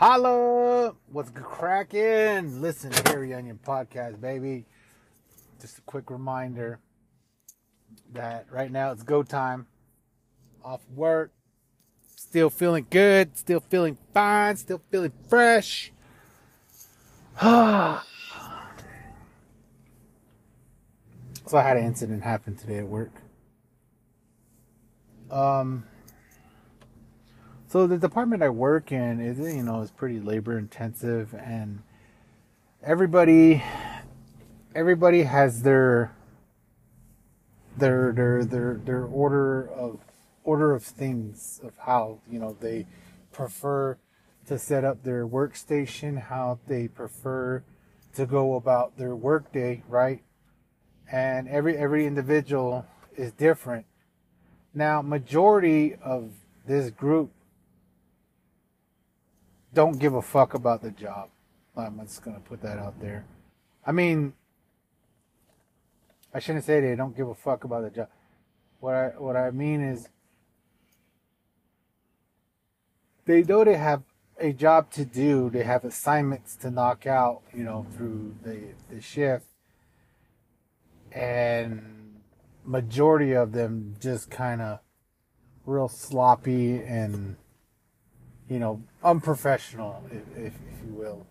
Holla! 0.00 0.94
What's 1.12 1.30
cracking? 1.34 2.62
Listen, 2.62 2.90
Harry 3.04 3.34
Onion 3.34 3.60
Podcast, 3.62 4.18
baby. 4.18 4.64
Just 5.60 5.76
a 5.76 5.82
quick 5.82 6.10
reminder 6.10 6.78
that 8.14 8.46
right 8.50 8.72
now 8.72 8.92
it's 8.92 9.02
go 9.02 9.22
time. 9.22 9.66
Off 10.64 10.80
work. 10.94 11.32
Still 12.16 12.48
feeling 12.48 12.86
good. 12.88 13.36
Still 13.36 13.60
feeling 13.60 13.98
fine. 14.14 14.56
Still 14.56 14.80
feeling 14.90 15.12
fresh. 15.28 15.92
so 17.42 18.00
I 21.52 21.62
had 21.62 21.76
an 21.76 21.84
incident 21.84 22.22
happen 22.22 22.56
today 22.56 22.78
at 22.78 22.86
work. 22.88 23.12
Um, 25.30 25.84
so 27.70 27.86
the 27.86 27.98
department 27.98 28.42
I 28.42 28.48
work 28.48 28.90
in 28.90 29.20
is, 29.20 29.38
you 29.38 29.62
know, 29.62 29.80
is 29.80 29.92
pretty 29.92 30.18
labor 30.18 30.58
intensive, 30.58 31.32
and 31.34 31.84
everybody, 32.82 33.62
everybody 34.74 35.22
has 35.22 35.62
their, 35.62 36.10
their, 37.76 38.10
their, 38.12 38.44
their, 38.44 38.74
their 38.74 39.04
order 39.04 39.70
of 39.70 40.00
order 40.42 40.74
of 40.74 40.82
things 40.82 41.60
of 41.62 41.72
how 41.78 42.18
you 42.28 42.40
know 42.40 42.56
they 42.60 42.86
prefer 43.30 43.96
to 44.46 44.58
set 44.58 44.84
up 44.84 45.04
their 45.04 45.24
workstation, 45.24 46.20
how 46.20 46.58
they 46.66 46.88
prefer 46.88 47.62
to 48.14 48.26
go 48.26 48.56
about 48.56 48.96
their 48.96 49.14
workday, 49.14 49.84
right? 49.88 50.24
And 51.12 51.46
every 51.46 51.76
every 51.76 52.04
individual 52.04 52.84
is 53.16 53.30
different. 53.30 53.86
Now, 54.74 55.02
majority 55.02 55.94
of 55.94 56.32
this 56.66 56.90
group 56.90 57.30
don't 59.72 59.98
give 59.98 60.14
a 60.14 60.22
fuck 60.22 60.54
about 60.54 60.82
the 60.82 60.90
job. 60.90 61.28
I'm 61.76 62.00
just 62.00 62.22
gonna 62.22 62.40
put 62.40 62.62
that 62.62 62.78
out 62.78 63.00
there. 63.00 63.24
I 63.86 63.92
mean, 63.92 64.34
I 66.34 66.38
shouldn't 66.38 66.64
say 66.64 66.80
they 66.80 66.96
don't 66.96 67.16
give 67.16 67.28
a 67.28 67.34
fuck 67.34 67.64
about 67.64 67.82
the 67.82 67.90
job. 67.90 68.08
What 68.80 68.94
I 68.94 69.06
what 69.18 69.36
I 69.36 69.50
mean 69.50 69.80
is, 69.80 70.08
they 73.24 73.42
know 73.42 73.64
they 73.64 73.76
have 73.76 74.02
a 74.38 74.52
job 74.52 74.90
to 74.92 75.04
do. 75.04 75.50
They 75.50 75.64
have 75.64 75.84
assignments 75.84 76.56
to 76.56 76.70
knock 76.70 77.06
out, 77.06 77.42
you 77.54 77.64
know, 77.64 77.86
through 77.96 78.36
the 78.42 78.74
the 78.90 79.00
shift, 79.00 79.46
and 81.12 82.20
majority 82.64 83.32
of 83.32 83.52
them 83.52 83.96
just 84.00 84.30
kind 84.30 84.60
of 84.60 84.80
real 85.64 85.88
sloppy 85.88 86.82
and 86.82 87.36
you 88.50 88.58
know, 88.58 88.82
unprofessional, 89.04 90.04
if, 90.10 90.22
if, 90.36 90.46
if 90.46 90.84
you 90.84 90.92
will. 90.92 91.24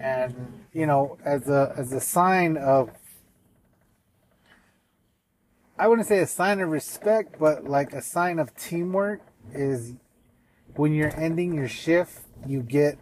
And 0.00 0.64
you 0.72 0.86
know, 0.86 1.18
as 1.24 1.48
a 1.48 1.74
as 1.76 1.92
a 1.92 2.00
sign 2.00 2.56
of, 2.56 2.90
I 5.76 5.88
wouldn't 5.88 6.06
say 6.06 6.20
a 6.20 6.26
sign 6.26 6.60
of 6.60 6.68
respect, 6.68 7.36
but 7.40 7.64
like 7.64 7.92
a 7.92 8.00
sign 8.00 8.38
of 8.38 8.54
teamwork 8.54 9.20
is 9.52 9.94
when 10.76 10.94
you're 10.94 11.14
ending 11.20 11.52
your 11.52 11.68
shift, 11.68 12.20
you 12.46 12.62
get 12.62 12.96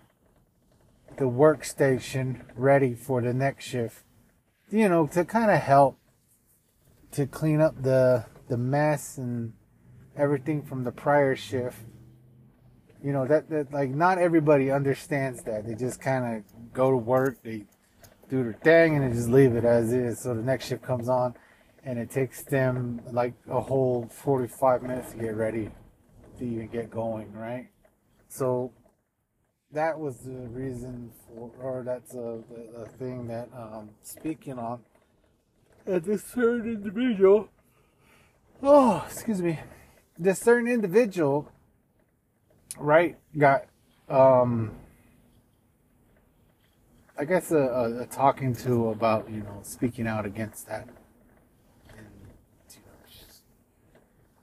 the 1.18 1.24
workstation 1.24 2.40
ready 2.56 2.94
for 2.94 3.20
the 3.20 3.34
next 3.34 3.66
shift. 3.66 4.04
You 4.70 4.88
know, 4.88 5.06
to 5.08 5.26
kind 5.26 5.50
of 5.50 5.60
help 5.60 5.98
to 7.12 7.26
clean 7.26 7.60
up 7.60 7.82
the 7.82 8.24
the 8.48 8.56
mess 8.56 9.18
and 9.18 9.52
everything 10.16 10.62
from 10.62 10.84
the 10.84 10.92
prior 10.92 11.36
shift 11.36 11.80
you 13.02 13.12
know 13.12 13.26
that, 13.26 13.48
that 13.50 13.72
like 13.72 13.90
not 13.90 14.18
everybody 14.18 14.70
understands 14.70 15.42
that. 15.44 15.66
They 15.66 15.74
just 15.74 16.00
kind 16.00 16.36
of 16.36 16.72
go 16.72 16.90
to 16.90 16.96
work 16.96 17.42
they 17.42 17.64
do 18.28 18.42
their 18.42 18.54
thing 18.54 18.96
and 18.96 19.04
they 19.04 19.16
just 19.16 19.28
leave 19.28 19.54
it 19.54 19.64
as 19.64 19.92
is. 19.92 20.18
So 20.20 20.34
the 20.34 20.42
next 20.42 20.66
shift 20.66 20.82
comes 20.82 21.08
on 21.08 21.34
and 21.84 21.98
it 21.98 22.10
takes 22.10 22.42
them 22.42 23.00
like 23.12 23.34
a 23.48 23.60
whole 23.60 24.08
45 24.10 24.82
minutes 24.82 25.12
to 25.12 25.18
get 25.18 25.34
ready 25.34 25.70
to 26.38 26.44
even 26.44 26.68
get 26.68 26.90
going 26.90 27.32
right? 27.32 27.68
So 28.28 28.72
that 29.72 29.98
was 29.98 30.18
the 30.20 30.48
reason 30.48 31.12
for 31.26 31.50
or 31.60 31.82
that's 31.84 32.14
a, 32.14 32.42
the, 32.50 32.78
the 32.78 32.86
thing 32.98 33.28
that 33.28 33.48
um 33.56 33.90
speaking 34.02 34.58
on. 34.58 34.80
At 35.86 36.04
this 36.04 36.24
certain 36.24 36.66
individual 36.66 37.48
oh 38.62 39.04
excuse 39.06 39.40
me 39.40 39.60
this 40.18 40.40
certain 40.40 40.68
individual 40.68 41.48
right 42.78 43.16
got 43.36 43.66
um 44.08 44.72
I 47.18 47.24
guess 47.24 47.50
a, 47.50 47.56
a, 47.56 48.02
a, 48.02 48.06
talking 48.06 48.54
to 48.56 48.90
about 48.90 49.30
you 49.30 49.40
know 49.40 49.60
speaking 49.62 50.06
out 50.06 50.26
against 50.26 50.68
that. 50.68 50.86
And, 51.88 52.06
you 52.70 52.80
know, 52.84 52.92
just, 53.10 53.40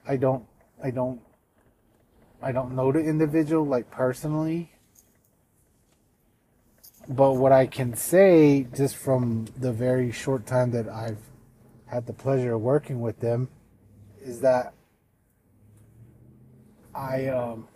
I 0.08 0.18
don't 0.18 0.44
I 0.84 0.90
don't 0.90 1.22
I 2.42 2.52
don't 2.52 2.76
know 2.76 2.92
the 2.92 3.00
individual 3.00 3.64
like 3.64 3.92
personally, 3.92 4.72
but 7.08 7.34
what 7.34 7.52
I 7.52 7.68
can 7.68 7.96
say 7.96 8.66
just 8.76 8.96
from 8.96 9.46
the 9.56 9.72
very 9.72 10.12
short 10.12 10.48
time 10.48 10.72
that 10.72 10.90
I've 10.90 11.22
had 11.86 12.08
the 12.08 12.14
pleasure 12.14 12.56
of 12.56 12.62
working 12.62 13.02
with 13.02 13.20
them 13.20 13.50
is 14.20 14.42
that 14.42 14.74
I 16.96 17.28
um 17.28 17.68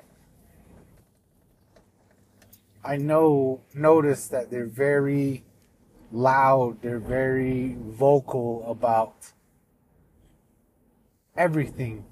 I 2.87 2.95
know 2.95 3.59
notice 3.73 4.29
that 4.29 4.49
they're 4.49 4.65
very 4.65 5.43
loud, 6.09 6.81
they're 6.81 6.99
very 6.99 7.75
vocal 7.81 8.63
about 8.65 9.33
everything 11.35 12.05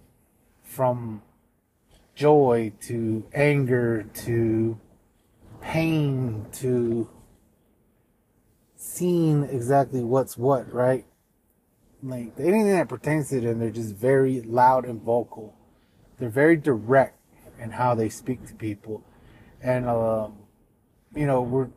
from 0.63 1.21
joy 2.13 2.73
to 2.87 3.25
anger 3.33 4.03
to 4.25 4.77
pain 5.61 6.45
to 6.55 7.09
seeing 8.75 9.45
exactly 9.45 10.03
what's 10.03 10.37
what, 10.37 10.73
right? 10.73 11.05
Like 12.03 12.33
anything 12.37 12.73
that 12.73 12.89
pertains 12.89 13.29
to 13.29 13.39
them, 13.39 13.59
they're 13.59 13.69
just 13.69 13.95
very 13.95 14.41
loud 14.41 14.83
and 14.83 15.01
vocal. 15.01 15.55
They're 16.19 16.27
very 16.27 16.57
direct 16.57 17.17
in 17.61 17.71
how 17.71 17.95
they 17.95 18.09
speak 18.09 18.45
to 18.47 18.53
people. 18.55 19.05
And 19.61 19.87
um, 19.87 20.33
you 21.15 21.25
know, 21.25 21.41
we're 21.41 21.69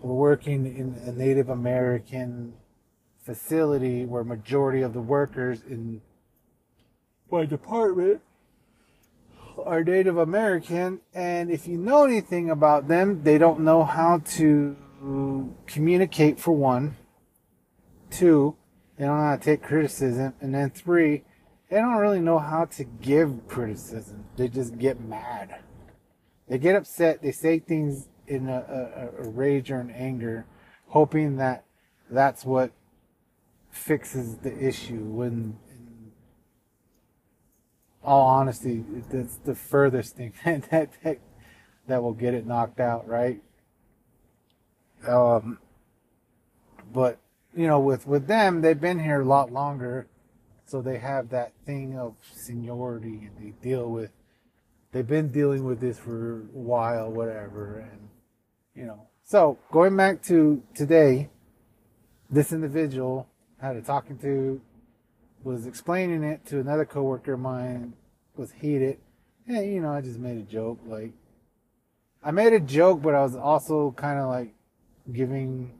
we're 0.00 0.14
working 0.14 0.66
in 0.66 1.08
a 1.08 1.12
Native 1.12 1.48
American 1.48 2.54
facility 3.22 4.04
where 4.04 4.22
majority 4.24 4.82
of 4.82 4.92
the 4.92 5.00
workers 5.00 5.62
in 5.62 6.00
my 7.30 7.44
department 7.44 8.20
are 9.64 9.82
Native 9.82 10.18
American, 10.18 11.00
and 11.14 11.50
if 11.50 11.66
you 11.66 11.78
know 11.78 12.04
anything 12.04 12.50
about 12.50 12.88
them, 12.88 13.22
they 13.22 13.38
don't 13.38 13.60
know 13.60 13.84
how 13.84 14.18
to 14.18 14.76
communicate 15.66 16.38
for 16.38 16.52
one. 16.52 16.96
Two, 18.10 18.56
they 18.96 19.06
don't 19.06 19.16
know 19.16 19.24
how 19.24 19.36
to 19.36 19.42
take 19.42 19.62
criticism, 19.62 20.34
and 20.40 20.54
then 20.54 20.70
three, 20.70 21.24
they 21.70 21.76
don't 21.76 21.96
really 21.96 22.20
know 22.20 22.38
how 22.38 22.66
to 22.66 22.84
give 22.84 23.48
criticism. 23.48 24.26
They 24.36 24.48
just 24.48 24.78
get 24.78 25.00
mad. 25.00 25.60
They 26.48 26.58
get 26.58 26.76
upset. 26.76 27.22
They 27.22 27.32
say 27.32 27.58
things 27.58 28.08
in 28.26 28.48
a, 28.48 29.10
a, 29.20 29.24
a 29.24 29.28
rage 29.28 29.70
or 29.70 29.80
an 29.80 29.90
anger, 29.90 30.46
hoping 30.88 31.36
that 31.36 31.64
that's 32.10 32.44
what 32.44 32.72
fixes 33.70 34.36
the 34.38 34.56
issue. 34.56 35.02
When, 35.02 35.58
all 38.02 38.26
honesty, 38.26 38.84
that's 39.10 39.36
the 39.38 39.54
furthest 39.54 40.16
thing 40.16 40.32
that 40.44 40.90
that 41.02 41.18
that 41.86 42.02
will 42.02 42.14
get 42.14 42.34
it 42.34 42.46
knocked 42.46 42.80
out, 42.80 43.06
right? 43.06 43.42
Um, 45.06 45.58
but 46.92 47.18
you 47.54 47.66
know, 47.66 47.80
with 47.80 48.06
with 48.06 48.26
them, 48.26 48.60
they've 48.60 48.80
been 48.80 49.00
here 49.00 49.20
a 49.20 49.24
lot 49.24 49.52
longer, 49.52 50.08
so 50.66 50.80
they 50.80 50.98
have 50.98 51.30
that 51.30 51.52
thing 51.64 51.98
of 51.98 52.14
seniority, 52.32 53.28
and 53.28 53.32
they 53.38 53.50
deal 53.62 53.90
with. 53.90 54.10
They've 54.92 55.06
been 55.06 55.28
dealing 55.28 55.64
with 55.64 55.80
this 55.80 55.98
for 55.98 56.40
a 56.40 56.58
while, 56.58 57.10
whatever, 57.10 57.78
and 57.78 58.08
you 58.76 58.84
know. 58.84 59.08
So 59.24 59.58
going 59.72 59.96
back 59.96 60.22
to 60.24 60.62
today, 60.74 61.30
this 62.30 62.52
individual 62.52 63.28
I 63.60 63.68
had 63.68 63.76
a 63.76 63.82
talking 63.82 64.18
to 64.18 64.60
was 65.42 65.66
explaining 65.66 66.22
it 66.24 66.44
to 66.46 66.60
another 66.60 66.84
coworker 66.84 67.34
of 67.34 67.40
mine 67.40 67.94
was 68.36 68.52
heated. 68.52 68.98
And 69.46 69.72
you 69.72 69.80
know, 69.80 69.92
I 69.92 70.00
just 70.00 70.18
made 70.18 70.36
a 70.36 70.42
joke. 70.42 70.78
Like 70.86 71.12
I 72.22 72.30
made 72.30 72.52
a 72.52 72.60
joke, 72.60 73.02
but 73.02 73.14
I 73.14 73.22
was 73.22 73.36
also 73.36 73.92
kind 73.92 74.18
of 74.18 74.28
like 74.28 74.54
giving 75.12 75.72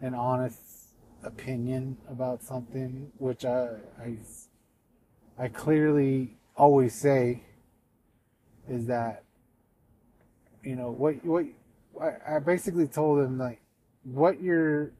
an 0.00 0.14
honest 0.14 0.58
opinion 1.22 1.96
about 2.10 2.42
something, 2.42 3.12
which 3.18 3.44
I, 3.44 3.68
I, 4.00 4.16
I 5.38 5.48
clearly 5.48 6.36
always 6.56 6.94
say 6.94 7.42
is 8.68 8.86
that 8.86 9.24
you 10.62 10.76
know 10.76 10.90
what 10.90 11.24
what 11.24 11.44
I, 12.00 12.36
I 12.36 12.38
basically 12.38 12.86
told 12.86 13.20
him 13.20 13.38
like 13.38 13.60
what 14.04 14.42
you're 14.42 14.92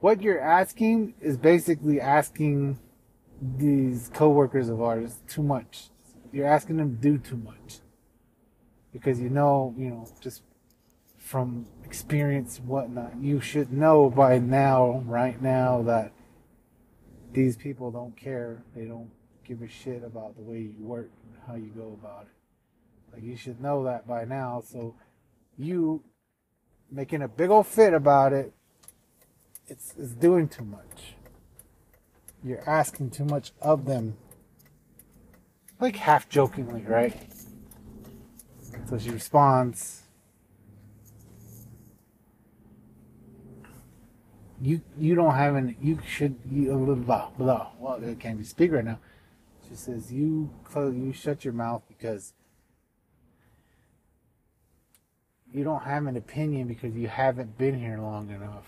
what 0.00 0.20
you're 0.20 0.40
asking 0.40 1.14
is 1.20 1.36
basically 1.36 2.00
asking 2.00 2.78
these 3.40 4.10
coworkers 4.12 4.68
of 4.68 4.82
ours 4.82 5.16
too 5.28 5.42
much. 5.42 5.88
You're 6.32 6.46
asking 6.46 6.76
them 6.76 6.96
to 6.96 7.02
do 7.02 7.18
too 7.18 7.36
much 7.36 7.80
because 8.92 9.20
you 9.20 9.30
know, 9.30 9.74
you 9.76 9.90
know, 9.90 10.08
just 10.20 10.42
from 11.18 11.66
experience 11.84 12.60
whatnot, 12.64 13.16
you 13.20 13.40
should 13.40 13.72
know 13.72 14.10
by 14.10 14.38
now, 14.38 15.02
right 15.06 15.40
now, 15.40 15.82
that 15.82 16.12
these 17.32 17.56
people 17.56 17.90
don't 17.90 18.16
care. 18.16 18.62
They 18.74 18.84
don't 18.84 19.10
give 19.44 19.62
a 19.62 19.68
shit 19.68 20.04
about 20.04 20.36
the 20.36 20.42
way 20.42 20.58
you 20.58 20.84
work 20.84 21.10
and 21.24 21.42
how 21.46 21.54
you 21.54 21.70
go 21.76 21.98
about 22.00 22.26
it. 22.26 23.14
Like 23.14 23.22
you 23.22 23.36
should 23.36 23.60
know 23.60 23.84
that 23.84 24.06
by 24.06 24.24
now. 24.24 24.62
So 24.64 24.94
you 25.58 26.02
making 26.90 27.22
a 27.22 27.28
big 27.28 27.50
old 27.50 27.66
fit 27.66 27.94
about 27.94 28.32
it, 28.32 28.52
it's 29.66 29.94
it's 29.98 30.12
doing 30.12 30.48
too 30.48 30.64
much. 30.64 31.14
You're 32.42 32.68
asking 32.68 33.10
too 33.10 33.24
much 33.24 33.52
of 33.60 33.86
them. 33.86 34.16
Like 35.80 35.96
half 35.96 36.28
jokingly, 36.28 36.82
right? 36.82 37.16
So 38.88 38.98
she 38.98 39.10
responds, 39.10 40.04
you 44.64 44.80
you 44.98 45.14
don't 45.14 45.34
have 45.34 45.56
any 45.56 45.76
you 45.80 45.98
should 46.06 46.36
you 46.50 46.74
blah 47.06 47.28
blah 47.36 47.68
well 47.78 48.02
it 48.02 48.18
can't 48.18 48.38
be 48.38 48.44
speak 48.44 48.72
right 48.72 48.84
now 48.84 48.98
she 49.68 49.74
says 49.74 50.10
you 50.12 50.48
close 50.64 50.94
you 50.94 51.12
shut 51.12 51.44
your 51.44 51.52
mouth 51.52 51.82
because 51.86 52.32
you 55.54 55.62
don't 55.62 55.84
have 55.84 56.06
an 56.06 56.16
opinion 56.16 56.66
because 56.66 56.94
you 56.96 57.06
haven't 57.06 57.56
been 57.56 57.78
here 57.78 57.98
long 57.98 58.28
enough. 58.30 58.66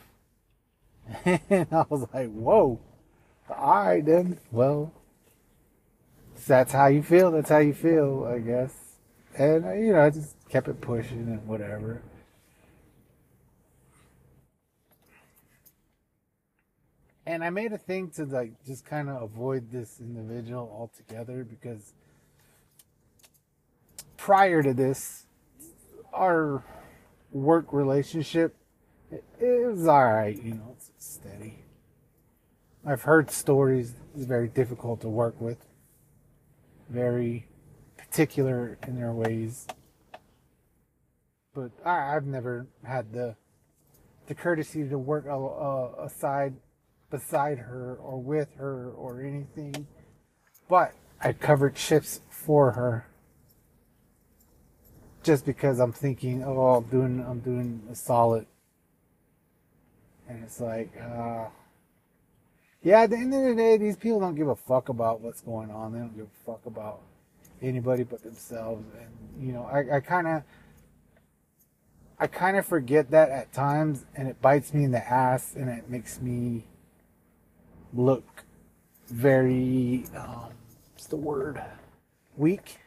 And 1.51 1.67
i 1.73 1.85
was 1.89 2.07
like 2.15 2.33
whoa. 2.33 2.81
All 3.51 3.85
right 3.85 4.05
then. 4.05 4.39
Well 4.53 4.93
that's 6.47 6.73
how 6.73 6.87
you 6.87 7.03
feel. 7.03 7.33
That's 7.33 7.51
how 7.51 7.59
you 7.59 7.75
feel 7.75 8.25
i 8.33 8.39
guess. 8.39 8.73
And 9.37 9.67
uh, 9.67 9.73
you 9.73 9.93
know 9.93 10.01
i 10.01 10.11
just 10.11 10.37
kept 10.49 10.69
it 10.69 10.81
pushing 10.81 11.27
and 11.29 11.47
whatever. 11.47 12.03
And 17.29 17.43
I 17.43 17.51
made 17.51 17.73
a 17.73 17.79
thing 17.79 18.11
to 18.11 18.25
like 18.25 18.53
just 18.65 18.85
kind 18.87 19.09
of 19.09 19.21
avoid 19.21 19.73
this 19.73 19.99
individual 19.99 20.73
altogether 20.73 21.43
because 21.43 21.93
prior 24.17 24.63
to 24.63 24.73
this, 24.73 25.27
our 26.13 26.63
work 27.37 27.73
relationship 27.73 28.57
it, 29.11 29.25
it 29.41 29.71
was 29.71 29.87
all 29.87 30.05
right, 30.05 30.41
you 30.43 30.55
know, 30.55 30.77
it's 30.77 30.91
steady. 30.99 31.65
I've 32.85 33.03
heard 33.03 33.31
stories. 33.31 33.95
It's 34.15 34.25
very 34.25 34.49
difficult 34.49 35.01
to 35.03 35.09
work 35.09 35.41
with. 35.41 35.59
Very 36.89 37.49
particular 37.97 38.79
in 38.87 38.97
their 38.97 39.13
ways. 39.13 39.67
But 41.55 41.73
I, 41.85 42.13
have 42.13 42.27
never 42.27 42.67
had 42.85 43.13
the 43.13 43.37
the 44.27 44.35
courtesy 44.35 44.89
to 44.89 44.99
work 44.99 45.27
uh, 45.29 46.03
aside 46.05 46.55
beside 47.11 47.59
her 47.59 47.97
or 48.01 48.21
with 48.21 48.55
her 48.57 48.91
or 48.91 49.23
anything, 49.23 49.87
but 50.69 50.93
I 51.21 51.33
covered 51.33 51.79
shifts 51.79 52.21
for 52.29 52.73
her 52.73 53.07
just 55.27 55.45
because 55.45 55.81
I'm 55.81 55.93
thinking, 55.93 56.45
oh, 56.45 56.77
I'm 56.77 56.85
doing, 56.85 57.25
I'm 57.29 57.41
doing 57.41 57.83
a 57.91 57.95
solid, 57.95 58.47
and 60.29 60.43
it's 60.45 60.61
like, 60.61 60.93
uh, 61.01 61.47
yeah. 62.83 63.03
At 63.03 63.11
the 63.11 63.17
end 63.17 63.35
of 63.35 63.43
the 63.43 63.55
day, 63.55 63.77
these 63.77 63.97
people 63.97 64.21
don't 64.21 64.37
give 64.37 64.49
a 64.49 64.57
fuck 64.57 64.89
about 64.89 65.21
what's 65.21 65.41
going 65.41 65.71
on. 65.71 65.93
They 65.93 65.99
don't 65.99 66.17
give 66.17 66.27
a 66.27 66.45
fuck 66.47 66.65
about 66.67 67.01
anybody 67.61 68.05
but 68.05 68.23
themselves, 68.23 68.85
and 69.01 69.47
you 69.47 69.53
know, 69.53 69.65
I, 69.65 69.97
I 69.97 70.01
kind 70.01 70.27
of. 70.29 70.43
I 72.19 72.27
kind 72.27 72.57
of 72.57 72.65
forget 72.65 73.11
that 73.11 73.29
at 73.29 73.53
times, 73.53 74.07
and 74.15 74.27
it 74.27 74.41
bites 74.41 74.73
me 74.73 74.85
in 74.85 74.91
the 74.91 75.07
ass, 75.07 75.55
and 75.55 75.69
it 75.69 75.91
makes 75.91 76.19
me 76.19 76.65
look 77.93 78.25
very, 79.09 80.07
um, 80.17 80.53
what's 80.95 81.09
the 81.09 81.17
word? 81.17 81.63
Weak. 82.35 82.79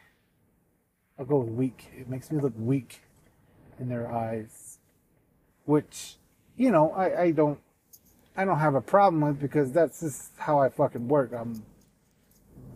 I'll 1.20 1.26
go 1.26 1.40
with 1.40 1.50
weak. 1.50 1.84
It 1.98 2.08
makes 2.08 2.32
me 2.32 2.40
look 2.40 2.54
weak 2.56 3.02
in 3.78 3.90
their 3.90 4.10
eyes, 4.10 4.78
which, 5.66 6.16
you 6.56 6.70
know, 6.70 6.92
I, 6.92 7.24
I 7.24 7.30
don't, 7.32 7.60
I 8.34 8.46
don't 8.46 8.58
have 8.58 8.74
a 8.74 8.80
problem 8.80 9.20
with 9.20 9.38
because 9.38 9.70
that's 9.70 10.00
just 10.00 10.32
how 10.38 10.60
I 10.60 10.70
fucking 10.70 11.08
work. 11.08 11.32
I'm 11.38 11.62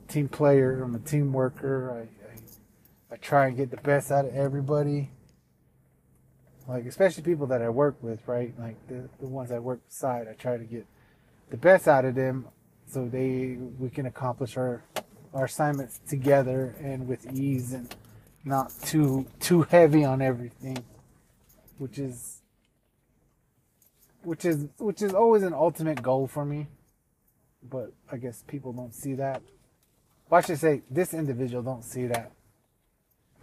a 0.07 0.13
team 0.13 0.29
player. 0.29 0.83
I'm 0.83 0.95
a 0.95 0.99
team 0.99 1.33
worker. 1.33 1.91
I, 1.91 2.33
I, 2.33 3.15
I 3.15 3.17
try 3.17 3.47
and 3.47 3.57
get 3.57 3.71
the 3.71 3.79
best 3.79 4.13
out 4.13 4.27
of 4.27 4.35
everybody. 4.35 5.11
Like, 6.69 6.85
especially 6.85 7.23
people 7.23 7.47
that 7.47 7.63
I 7.63 7.71
work 7.71 7.97
with, 8.03 8.29
right? 8.29 8.53
Like 8.59 8.77
the, 8.89 9.09
the 9.21 9.27
ones 9.27 9.53
I 9.53 9.59
work 9.59 9.81
beside, 9.89 10.29
I 10.29 10.35
try 10.35 10.59
to 10.59 10.65
get 10.65 10.85
the 11.49 11.57
best 11.57 11.89
out 11.89 12.05
of 12.05 12.15
them 12.15 12.49
so 12.87 13.09
they 13.09 13.57
we 13.79 13.89
can 13.89 14.05
accomplish 14.05 14.59
our 14.59 14.83
our 15.33 15.47
assignments 15.47 16.01
together 16.07 16.77
and 16.81 17.09
with 17.09 17.33
ease 17.33 17.73
and 17.73 17.95
not 18.45 18.73
too 18.83 19.27
too 19.41 19.63
heavy 19.63 20.05
on 20.05 20.21
everything 20.21 20.77
which 21.79 21.99
is 21.99 22.43
which 24.23 24.45
is 24.45 24.67
which 24.79 25.03
is 25.03 25.15
always 25.15 25.43
an 25.43 25.55
ultimate 25.55 26.03
goal 26.03 26.27
for 26.27 26.45
me 26.45 26.67
but 27.71 27.93
i 28.13 28.17
guess 28.17 28.45
people 28.47 28.73
don't 28.73 28.95
see 28.95 29.15
that. 29.15 29.43
Well, 30.29 30.39
i 30.39 30.43
should 30.43 30.59
say 30.59 30.83
this 30.91 31.15
individual 31.15 31.63
don't 31.63 31.85
see 31.85 32.07
that. 32.07 32.33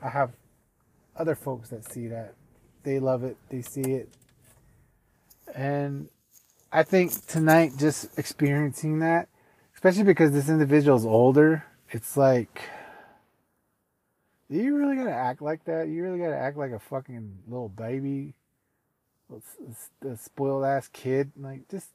I 0.01 0.09
have 0.09 0.31
other 1.15 1.35
folks 1.35 1.69
that 1.69 1.85
see 1.91 2.07
that. 2.07 2.33
They 2.83 2.99
love 2.99 3.23
it. 3.23 3.37
They 3.49 3.61
see 3.61 3.81
it. 3.81 4.09
And 5.53 6.09
I 6.71 6.83
think 6.83 7.25
tonight, 7.27 7.73
just 7.77 8.17
experiencing 8.17 8.99
that, 8.99 9.27
especially 9.75 10.03
because 10.03 10.31
this 10.31 10.49
individual 10.49 10.97
is 10.97 11.05
older, 11.05 11.65
it's 11.89 12.15
like, 12.15 12.61
you 14.57 14.75
really 14.77 14.95
gotta 14.95 15.13
act 15.13 15.41
like 15.41 15.63
that? 15.65 15.87
You 15.87 16.03
really 16.03 16.19
gotta 16.19 16.37
act 16.37 16.57
like 16.57 16.71
a 16.71 16.79
fucking 16.79 17.39
little 17.47 17.69
baby, 17.69 18.33
a 20.05 20.17
spoiled 20.17 20.65
ass 20.65 20.89
kid. 20.91 21.31
Like, 21.37 21.69
just, 21.69 21.89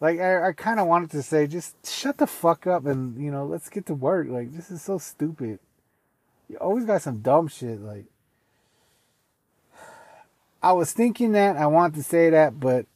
like, 0.00 0.20
I, 0.20 0.48
I 0.48 0.52
kind 0.52 0.80
of 0.80 0.86
wanted 0.86 1.10
to 1.12 1.22
say, 1.22 1.46
just 1.46 1.74
shut 1.86 2.18
the 2.18 2.26
fuck 2.26 2.66
up 2.66 2.84
and, 2.86 3.22
you 3.22 3.30
know, 3.30 3.46
let's 3.46 3.70
get 3.70 3.86
to 3.86 3.94
work. 3.94 4.28
Like, 4.28 4.52
this 4.52 4.70
is 4.70 4.82
so 4.82 4.98
stupid. 4.98 5.58
You 6.48 6.58
always 6.58 6.84
got 6.84 7.02
some 7.02 7.20
dumb 7.20 7.48
shit. 7.48 7.80
Like, 7.80 8.04
I 10.62 10.72
was 10.72 10.92
thinking 10.92 11.32
that, 11.32 11.56
I 11.56 11.66
wanted 11.66 11.94
to 11.96 12.02
say 12.02 12.30
that, 12.30 12.60
but 12.60 12.86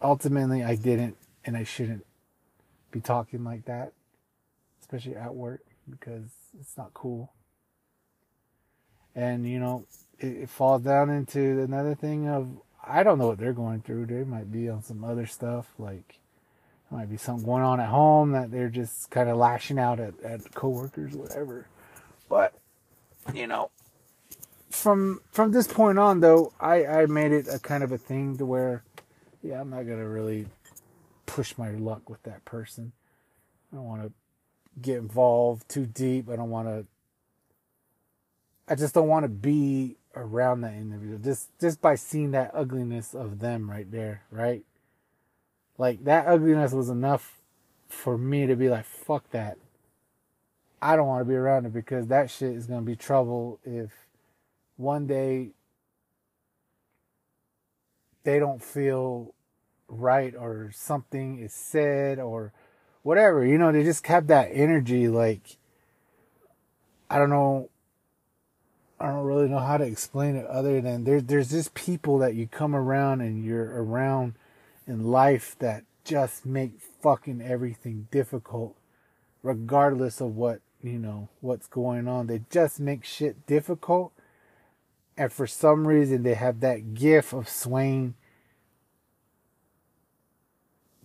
ultimately 0.00 0.62
I 0.62 0.76
didn't 0.76 1.16
and 1.44 1.56
I 1.56 1.64
shouldn't 1.64 2.06
be 2.90 3.00
talking 3.00 3.44
like 3.44 3.64
that, 3.66 3.92
especially 4.80 5.16
at 5.16 5.34
work 5.34 5.62
because 5.88 6.30
it's 6.60 6.76
not 6.76 6.94
cool. 6.94 7.32
And 9.14 9.48
you 9.48 9.58
know, 9.58 9.86
it, 10.18 10.26
it 10.26 10.48
falls 10.50 10.82
down 10.82 11.10
into 11.10 11.62
another 11.62 11.94
thing 11.94 12.28
of 12.28 12.48
I 12.82 13.02
don't 13.02 13.18
know 13.18 13.28
what 13.28 13.38
they're 13.38 13.52
going 13.52 13.82
through. 13.82 14.06
They 14.06 14.24
might 14.24 14.50
be 14.50 14.68
on 14.68 14.82
some 14.82 15.04
other 15.04 15.26
stuff, 15.26 15.66
like 15.78 16.18
there 16.90 16.98
might 16.98 17.10
be 17.10 17.16
something 17.16 17.44
going 17.44 17.62
on 17.62 17.80
at 17.80 17.88
home 17.88 18.32
that 18.32 18.50
they're 18.50 18.68
just 18.68 19.10
kind 19.10 19.28
of 19.28 19.36
lashing 19.36 19.78
out 19.78 20.00
at, 20.00 20.14
at 20.22 20.54
coworkers, 20.54 21.14
whatever. 21.14 21.66
But 22.28 22.54
you 23.34 23.46
know, 23.46 23.70
from 24.70 25.20
from 25.30 25.52
this 25.52 25.66
point 25.66 25.98
on, 25.98 26.20
though, 26.20 26.52
I 26.60 26.86
I 26.86 27.06
made 27.06 27.32
it 27.32 27.48
a 27.48 27.58
kind 27.58 27.82
of 27.84 27.92
a 27.92 27.98
thing 27.98 28.38
to 28.38 28.46
where 28.46 28.82
yeah, 29.42 29.60
I'm 29.60 29.70
not 29.70 29.86
gonna 29.86 30.08
really 30.08 30.46
push 31.26 31.56
my 31.56 31.70
luck 31.70 32.08
with 32.10 32.22
that 32.24 32.44
person. 32.44 32.92
I 33.72 33.76
don't 33.76 33.84
want 33.84 34.02
to 34.02 34.12
get 34.80 34.98
involved 34.98 35.68
too 35.68 35.86
deep. 35.86 36.28
I 36.28 36.36
don't 36.36 36.50
want 36.50 36.68
to. 36.68 36.86
I 38.70 38.76
just 38.76 38.94
don't 38.94 39.08
want 39.08 39.24
to 39.24 39.28
be 39.28 39.96
around 40.14 40.60
that 40.60 40.74
individual 40.74 41.18
just 41.18 41.50
just 41.60 41.80
by 41.80 41.96
seeing 41.96 42.30
that 42.30 42.52
ugliness 42.54 43.14
of 43.14 43.40
them 43.40 43.68
right 43.68 43.90
there, 43.90 44.22
right? 44.30 44.62
Like 45.76 46.04
that 46.04 46.28
ugliness 46.28 46.72
was 46.72 46.88
enough 46.88 47.40
for 47.88 48.16
me 48.16 48.46
to 48.46 48.54
be 48.54 48.68
like, 48.68 48.84
fuck 48.84 49.28
that. 49.32 49.58
I 50.80 50.94
don't 50.94 51.08
want 51.08 51.20
to 51.20 51.28
be 51.28 51.34
around 51.34 51.66
it 51.66 51.72
because 51.72 52.06
that 52.06 52.30
shit 52.30 52.54
is 52.54 52.66
gonna 52.66 52.82
be 52.82 52.94
trouble 52.94 53.58
if 53.64 53.90
one 54.76 55.08
day 55.08 55.50
they 58.22 58.38
don't 58.38 58.62
feel 58.62 59.34
right 59.88 60.34
or 60.36 60.70
something 60.72 61.40
is 61.40 61.52
said 61.52 62.20
or 62.20 62.52
whatever. 63.02 63.44
You 63.44 63.58
know, 63.58 63.72
they 63.72 63.82
just 63.82 64.06
have 64.06 64.28
that 64.28 64.50
energy 64.52 65.08
like 65.08 65.56
I 67.10 67.18
don't 67.18 67.30
know 67.30 67.68
I 69.00 69.06
don't 69.06 69.24
really 69.24 69.48
know 69.48 69.60
how 69.60 69.78
to 69.78 69.84
explain 69.84 70.36
it 70.36 70.46
other 70.46 70.80
than 70.82 71.04
there's 71.04 71.24
there's 71.24 71.50
just 71.50 71.72
people 71.72 72.18
that 72.18 72.34
you 72.34 72.46
come 72.46 72.76
around 72.76 73.22
and 73.22 73.42
you're 73.42 73.82
around 73.82 74.34
in 74.86 75.04
life 75.04 75.56
that 75.58 75.84
just 76.04 76.44
make 76.44 76.72
fucking 77.02 77.40
everything 77.40 78.08
difficult 78.10 78.76
regardless 79.42 80.20
of 80.20 80.36
what 80.36 80.60
you 80.82 80.98
know 80.98 81.30
what's 81.40 81.66
going 81.66 82.08
on. 82.08 82.26
They 82.26 82.42
just 82.50 82.78
make 82.78 83.04
shit 83.04 83.46
difficult 83.46 84.12
and 85.16 85.32
for 85.32 85.46
some 85.46 85.88
reason 85.88 86.22
they 86.22 86.34
have 86.34 86.60
that 86.60 86.92
gift 86.92 87.32
of 87.32 87.48
swaying 87.48 88.14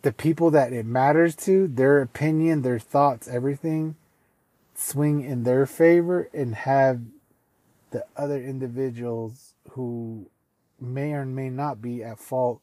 the 0.01 0.11
people 0.11 0.51
that 0.51 0.73
it 0.73 0.85
matters 0.85 1.35
to 1.35 1.67
their 1.67 2.01
opinion 2.01 2.61
their 2.61 2.77
thoughts 2.77 3.27
everything 3.27 3.95
swing 4.75 5.23
in 5.23 5.43
their 5.43 5.65
favor 5.65 6.29
and 6.33 6.53
have 6.55 6.99
the 7.95 8.05
other 8.17 8.37
individuals 8.37 9.53
who 9.71 10.29
may 10.81 11.13
or 11.13 11.25
may 11.25 11.49
not 11.49 11.81
be 11.81 12.03
at 12.03 12.19
fault 12.19 12.59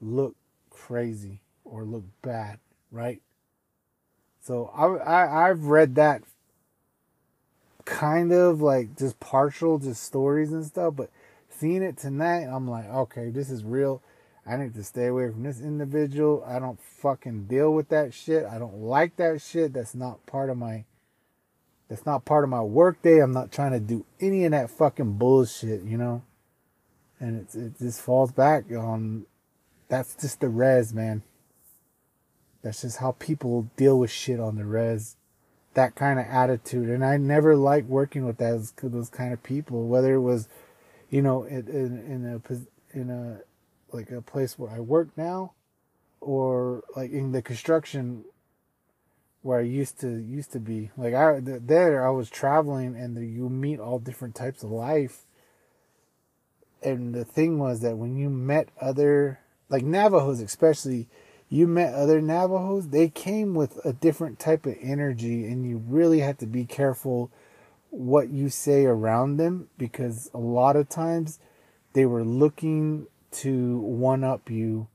look 0.00 0.34
crazy 0.70 1.42
or 1.62 1.84
look 1.84 2.04
bad, 2.22 2.58
right? 2.90 3.20
So 4.40 4.70
I, 4.74 4.86
I 4.86 5.50
I've 5.50 5.66
read 5.66 5.94
that 5.96 6.22
kind 7.84 8.32
of 8.32 8.62
like 8.62 8.96
just 8.96 9.20
partial, 9.20 9.78
just 9.78 10.02
stories 10.02 10.52
and 10.52 10.64
stuff, 10.64 10.96
but 10.96 11.10
seeing 11.50 11.82
it 11.82 11.98
tonight, 11.98 12.44
I'm 12.44 12.66
like, 12.66 12.88
okay, 12.88 13.28
this 13.28 13.50
is 13.50 13.64
real. 13.64 14.00
I 14.46 14.56
need 14.56 14.72
to 14.72 14.82
stay 14.82 15.08
away 15.08 15.30
from 15.30 15.42
this 15.42 15.60
individual. 15.60 16.42
I 16.46 16.58
don't 16.58 16.80
fucking 16.80 17.44
deal 17.44 17.74
with 17.74 17.90
that 17.90 18.14
shit. 18.14 18.46
I 18.46 18.58
don't 18.58 18.80
like 18.80 19.16
that 19.16 19.42
shit. 19.42 19.74
That's 19.74 19.94
not 19.94 20.24
part 20.24 20.48
of 20.48 20.56
my 20.56 20.86
that's 21.92 22.06
not 22.06 22.24
part 22.24 22.42
of 22.42 22.48
my 22.48 22.62
workday. 22.62 23.18
I'm 23.18 23.32
not 23.32 23.52
trying 23.52 23.72
to 23.72 23.78
do 23.78 24.06
any 24.18 24.46
of 24.46 24.52
that 24.52 24.70
fucking 24.70 25.18
bullshit, 25.18 25.82
you 25.82 25.98
know? 25.98 26.22
And 27.20 27.42
it, 27.42 27.54
it 27.54 27.78
just 27.78 28.00
falls 28.00 28.32
back 28.32 28.64
on 28.72 29.26
that's 29.90 30.14
just 30.14 30.40
the 30.40 30.48
res, 30.48 30.94
man. 30.94 31.22
That's 32.62 32.80
just 32.80 32.96
how 32.96 33.12
people 33.18 33.68
deal 33.76 33.98
with 33.98 34.10
shit 34.10 34.40
on 34.40 34.56
the 34.56 34.64
res. 34.64 35.16
That 35.74 35.94
kind 35.94 36.18
of 36.18 36.24
attitude. 36.24 36.88
And 36.88 37.04
I 37.04 37.18
never 37.18 37.56
liked 37.56 37.90
working 37.90 38.24
with 38.24 38.38
those, 38.38 38.72
those 38.82 39.10
kind 39.10 39.34
of 39.34 39.42
people, 39.42 39.86
whether 39.86 40.14
it 40.14 40.22
was, 40.22 40.48
you 41.10 41.20
know, 41.20 41.42
in, 41.42 41.68
in, 41.68 42.10
in 42.10 42.24
a, 42.24 42.98
in 42.98 43.10
a, 43.10 43.40
like 43.94 44.10
a 44.10 44.22
place 44.22 44.58
where 44.58 44.70
I 44.70 44.80
work 44.80 45.10
now 45.14 45.52
or 46.22 46.84
like 46.96 47.10
in 47.10 47.32
the 47.32 47.42
construction 47.42 48.24
where 49.42 49.58
I 49.58 49.62
used 49.62 50.00
to, 50.00 50.08
used 50.08 50.52
to 50.52 50.60
be. 50.60 50.90
Like 50.96 51.14
I, 51.14 51.40
there 51.40 52.06
I 52.06 52.10
was 52.10 52.30
traveling 52.30 52.96
and 52.96 53.16
you 53.34 53.48
meet 53.48 53.80
all 53.80 53.98
different 53.98 54.34
types 54.34 54.62
of 54.62 54.70
life. 54.70 55.26
And 56.82 57.14
the 57.14 57.24
thing 57.24 57.58
was 57.58 57.80
that 57.80 57.96
when 57.96 58.16
you 58.16 58.30
met 58.30 58.68
other, 58.80 59.40
like 59.68 59.84
Navajos 59.84 60.40
especially, 60.40 61.08
you 61.48 61.66
met 61.66 61.92
other 61.92 62.20
Navajos, 62.20 62.88
they 62.88 63.08
came 63.08 63.54
with 63.54 63.78
a 63.84 63.92
different 63.92 64.38
type 64.38 64.64
of 64.64 64.74
energy, 64.80 65.44
and 65.44 65.68
you 65.68 65.82
really 65.86 66.20
have 66.20 66.38
to 66.38 66.46
be 66.46 66.64
careful 66.64 67.30
what 67.90 68.30
you 68.30 68.48
say 68.48 68.86
around 68.86 69.36
them 69.36 69.68
because 69.76 70.30
a 70.32 70.38
lot 70.38 70.76
of 70.76 70.88
times 70.88 71.38
they 71.92 72.06
were 72.06 72.24
looking 72.24 73.06
to 73.30 73.78
one 73.80 74.24
up 74.24 74.50
you 74.50 74.88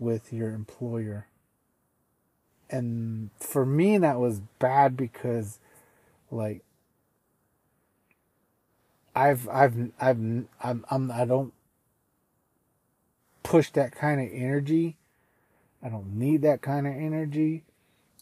with 0.00 0.32
your 0.32 0.50
employer. 0.50 1.28
And 2.70 3.30
for 3.38 3.64
me, 3.64 3.98
that 3.98 4.18
was 4.18 4.40
bad 4.58 4.96
because, 4.96 5.58
like, 6.30 6.62
I've, 9.14 9.48
I've, 9.48 9.92
I've, 10.00 10.18
I'm, 10.62 10.84
I'm, 10.90 11.10
I 11.10 11.24
don't 11.24 11.52
push 13.42 13.70
that 13.70 13.92
kind 13.92 14.20
of 14.20 14.28
energy 14.32 14.96
I 15.84 15.90
don't 15.90 16.16
need 16.18 16.40
that 16.42 16.62
kind 16.62 16.86
of 16.86 16.94
energy. 16.94 17.62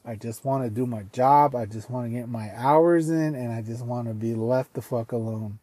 I 0.05 0.17
just 0.17 0.45
want 0.45 0.65
to 0.65 0.71
do 0.71 0.85
my 0.85 1.05
job. 1.13 1.55
I 1.55 1.65
just 1.65 1.89
want 1.89 2.07
to 2.07 2.19
get 2.19 2.29
my 2.29 2.51
hours 2.57 3.09
in 3.09 3.37
and 3.37 3.53
I 3.53 3.63
just 3.63 3.85
want 3.85 4.09
to 4.09 4.15
be 4.15 4.35
left 4.35 4.75
the 4.75 4.83
fuck 4.83 5.13
alone. 5.13 5.61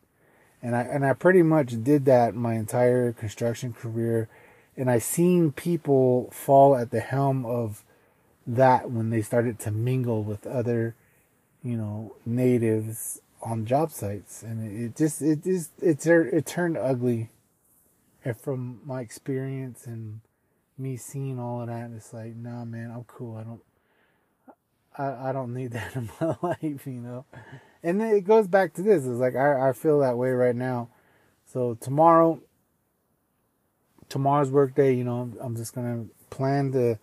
And 0.63 0.77
I 0.77 0.83
and 0.83 1.05
I 1.05 1.11
pretty 1.11 1.43
much 1.43 1.83
did 1.83 2.05
that 2.05 2.35
my 2.35 2.53
entire 2.53 3.11
construction 3.11 3.73
career 3.73 4.29
and 4.77 4.89
I 4.89 4.99
seen 4.99 5.51
people 5.51 6.29
fall 6.31 6.73
at 6.75 6.91
the 6.91 7.01
helm 7.01 7.45
of 7.45 7.83
that 8.55 8.91
when 8.91 9.09
they 9.09 9.21
started 9.21 9.59
to 9.59 9.71
mingle 9.71 10.23
with 10.23 10.47
other, 10.47 10.95
you 11.63 11.77
know, 11.77 12.15
natives 12.25 13.21
on 13.41 13.65
job 13.65 13.91
sites 13.91 14.43
and 14.43 14.85
it 14.85 14.97
just 14.97 15.21
it 15.21 15.43
just 15.43 15.71
it, 15.81 16.05
it 16.05 16.45
turned 16.45 16.77
ugly 16.77 17.29
and 18.25 18.37
from 18.37 18.81
my 18.83 19.01
experience 19.01 19.85
and 19.85 20.21
me 20.77 20.97
seeing 20.97 21.39
all 21.39 21.61
of 21.61 21.67
that, 21.67 21.91
it's 21.95 22.13
like, 22.13 22.35
nah, 22.35 22.65
man, 22.65 22.91
I'm 22.91 23.03
cool. 23.05 23.37
I 23.37 23.43
don't, 23.43 23.61
I, 24.97 25.29
I 25.29 25.31
don't 25.31 25.53
need 25.53 25.71
that 25.73 25.95
in 25.95 26.09
my 26.19 26.35
life, 26.41 26.85
you 26.87 27.01
know. 27.01 27.25
And 27.83 27.99
then 27.99 28.15
it 28.15 28.21
goes 28.25 28.47
back 28.47 28.73
to 28.73 28.81
this. 28.81 29.05
It's 29.05 29.19
like 29.19 29.35
I, 29.35 29.69
I 29.69 29.73
feel 29.73 29.99
that 29.99 30.17
way 30.17 30.31
right 30.31 30.55
now. 30.55 30.89
So 31.45 31.75
tomorrow, 31.75 32.41
tomorrow's 34.09 34.51
work 34.51 34.75
day, 34.75 34.93
you 34.93 35.03
know, 35.03 35.31
I'm 35.41 35.55
just 35.55 35.73
gonna 35.73 36.05
plan 36.29 36.71
to 36.73 36.99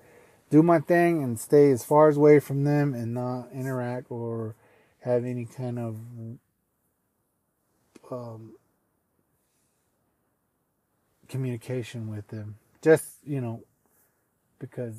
do 0.50 0.62
my 0.62 0.78
thing 0.78 1.22
and 1.22 1.38
stay 1.38 1.70
as 1.70 1.84
far 1.84 2.08
away 2.10 2.40
from 2.40 2.64
them 2.64 2.94
and 2.94 3.14
not 3.14 3.48
interact 3.52 4.06
or 4.10 4.54
have 5.00 5.24
any 5.24 5.44
kind 5.44 5.78
of 5.78 5.98
um, 8.10 8.52
communication 11.28 12.08
with 12.08 12.28
them 12.28 12.56
just, 12.86 13.16
you 13.24 13.40
know, 13.40 13.64
because 14.60 14.94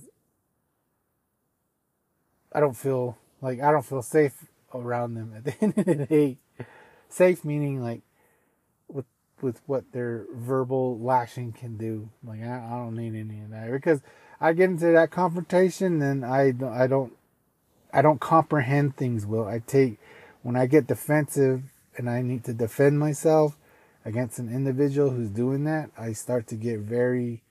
I 2.51 2.59
don't 2.59 2.75
feel 2.75 3.17
like 3.41 3.61
I 3.61 3.71
don't 3.71 3.85
feel 3.85 4.01
safe 4.01 4.45
around 4.73 5.13
them 5.13 5.33
at 5.33 5.45
the 5.45 5.55
end 5.61 5.77
of 5.77 5.85
the 5.85 5.95
day. 6.05 6.37
Safe 7.07 7.45
meaning 7.45 7.81
like 7.81 8.01
with 8.89 9.05
with 9.41 9.61
what 9.67 9.93
their 9.93 10.25
verbal 10.33 10.99
lashing 10.99 11.53
can 11.53 11.77
do. 11.77 12.09
Like 12.25 12.41
I, 12.41 12.57
I 12.57 12.71
don't 12.71 12.97
need 12.97 13.15
any 13.15 13.39
of 13.39 13.51
that 13.51 13.71
because 13.71 14.01
I 14.39 14.53
get 14.53 14.69
into 14.69 14.91
that 14.91 15.11
confrontation, 15.11 15.99
then 15.99 16.23
I 16.23 16.51
don't, 16.51 16.73
I 16.73 16.87
don't 16.87 17.13
I 17.93 18.01
don't 18.01 18.19
comprehend 18.19 18.95
things 18.95 19.25
well. 19.25 19.47
I 19.47 19.59
take 19.65 19.97
when 20.43 20.55
I 20.55 20.67
get 20.67 20.87
defensive 20.87 21.63
and 21.97 22.09
I 22.09 22.21
need 22.21 22.43
to 22.45 22.53
defend 22.53 22.99
myself 22.99 23.57
against 24.05 24.39
an 24.39 24.53
individual 24.53 25.09
who's 25.09 25.29
doing 25.29 25.63
that, 25.65 25.89
I 25.97 26.13
start 26.13 26.47
to 26.47 26.55
get 26.55 26.79
very 26.79 27.41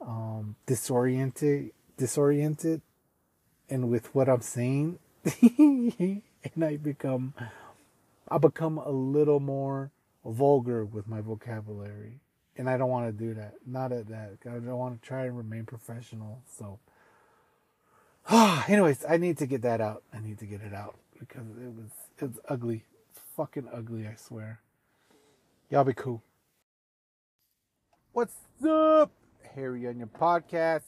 um, 0.00 0.56
disoriented, 0.66 1.70
disoriented, 1.96 2.82
and 3.68 3.88
with 3.88 4.14
what 4.14 4.28
I'm 4.28 4.40
saying, 4.40 4.98
and 5.40 6.22
I 6.62 6.76
become, 6.76 7.32
I 8.28 8.38
become 8.38 8.78
a 8.78 8.90
little 8.90 9.40
more 9.40 9.90
vulgar 10.24 10.84
with 10.84 11.06
my 11.06 11.20
vocabulary, 11.20 12.20
and 12.60 12.68
I 12.68 12.76
don't 12.76 12.90
want 12.90 13.06
to 13.06 13.12
do 13.12 13.32
that. 13.34 13.54
Not 13.66 13.90
at 13.90 14.06
that. 14.08 14.36
I 14.44 14.50
don't 14.50 14.66
want 14.66 15.00
to 15.00 15.08
try 15.08 15.24
and 15.24 15.34
remain 15.34 15.64
professional. 15.64 16.42
So, 16.58 16.78
anyways, 18.68 19.02
I 19.08 19.16
need 19.16 19.38
to 19.38 19.46
get 19.46 19.62
that 19.62 19.80
out. 19.80 20.02
I 20.12 20.20
need 20.20 20.38
to 20.40 20.44
get 20.44 20.60
it 20.60 20.74
out 20.74 20.98
because 21.18 21.46
it 21.56 21.72
was 21.74 21.90
it's 22.18 22.38
ugly, 22.50 22.84
it's 23.10 23.20
fucking 23.34 23.66
ugly. 23.72 24.06
I 24.06 24.14
swear. 24.16 24.60
Y'all 25.70 25.84
be 25.84 25.94
cool. 25.94 26.22
What's 28.12 28.36
up? 28.68 29.10
Harry 29.54 29.86
Onion 29.86 30.10
Podcast 30.14 30.82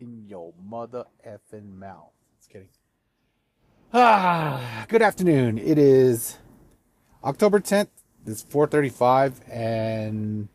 in 0.00 0.24
your 0.26 0.52
mother 0.68 1.04
effing 1.24 1.78
mouth. 1.78 2.10
Just 2.36 2.50
kidding. 2.50 2.68
Ah, 3.92 4.86
good 4.88 5.02
afternoon. 5.02 5.56
It 5.56 5.78
is 5.78 6.38
October 7.22 7.60
10th. 7.60 7.90
It's 8.26 8.42
4:35, 8.42 9.34
and 9.48 10.48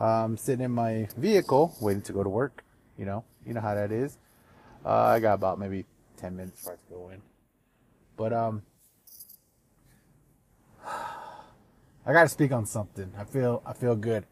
I'm 0.00 0.36
sitting 0.36 0.64
in 0.64 0.72
my 0.72 1.08
vehicle 1.16 1.76
waiting 1.80 2.02
to 2.02 2.12
go 2.12 2.22
to 2.22 2.28
work. 2.28 2.64
You 2.96 3.04
know, 3.04 3.24
you 3.46 3.52
know 3.54 3.60
how 3.60 3.74
that 3.74 3.92
is. 3.92 4.18
Uh, 4.84 4.94
I 4.94 5.20
got 5.20 5.34
about 5.34 5.58
maybe 5.58 5.84
10 6.16 6.36
minutes 6.36 6.60
before 6.60 6.72
I 6.72 6.76
have 6.76 6.86
to 6.86 6.94
go 6.94 7.10
in. 7.10 7.22
But 8.16 8.32
um, 8.32 8.62
I 10.86 12.12
got 12.12 12.22
to 12.22 12.28
speak 12.28 12.52
on 12.52 12.66
something. 12.66 13.12
I 13.18 13.24
feel 13.24 13.62
I 13.66 13.72
feel 13.74 13.94
good. 13.94 14.24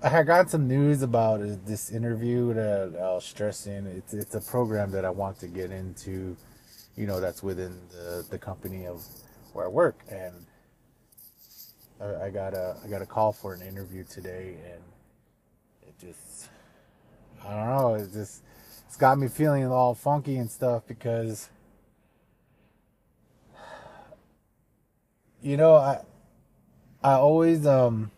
I 0.00 0.10
had 0.10 0.26
got 0.28 0.48
some 0.48 0.68
news 0.68 1.02
about 1.02 1.40
this 1.66 1.90
interview 1.90 2.54
that 2.54 2.94
I 2.96 3.14
was 3.14 3.24
stressing. 3.24 3.86
It's 3.86 4.14
it's 4.14 4.34
a 4.34 4.40
program 4.40 4.92
that 4.92 5.04
I 5.04 5.10
want 5.10 5.40
to 5.40 5.48
get 5.48 5.72
into, 5.72 6.36
you 6.96 7.06
know, 7.06 7.18
that's 7.18 7.42
within 7.42 7.80
the, 7.90 8.24
the 8.30 8.38
company 8.38 8.86
of 8.86 9.04
where 9.54 9.64
I 9.64 9.68
work, 9.68 10.04
and 10.08 10.46
I, 12.00 12.30
got 12.30 12.54
a 12.54 12.76
I 12.84 12.88
got 12.88 13.02
a 13.02 13.06
call 13.06 13.32
for 13.32 13.54
an 13.54 13.62
interview 13.62 14.04
today, 14.04 14.56
and 14.64 14.82
it 15.82 15.94
just 15.98 16.48
I 17.44 17.54
don't 17.54 17.66
know, 17.66 17.94
it 17.94 18.12
just 18.12 18.42
it's 18.86 18.96
got 18.96 19.18
me 19.18 19.28
feeling 19.28 19.66
all 19.66 19.94
funky 19.94 20.36
and 20.36 20.50
stuff 20.50 20.82
because 20.86 21.48
you 25.42 25.56
know, 25.56 25.74
I 25.74 26.00
I 27.02 27.14
always 27.14 27.66
um 27.66 28.10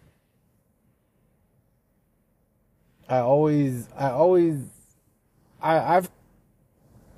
I 3.09 3.19
always 3.19 3.89
I 3.97 4.11
always 4.11 4.59
I 5.61 5.97
I've 5.97 6.11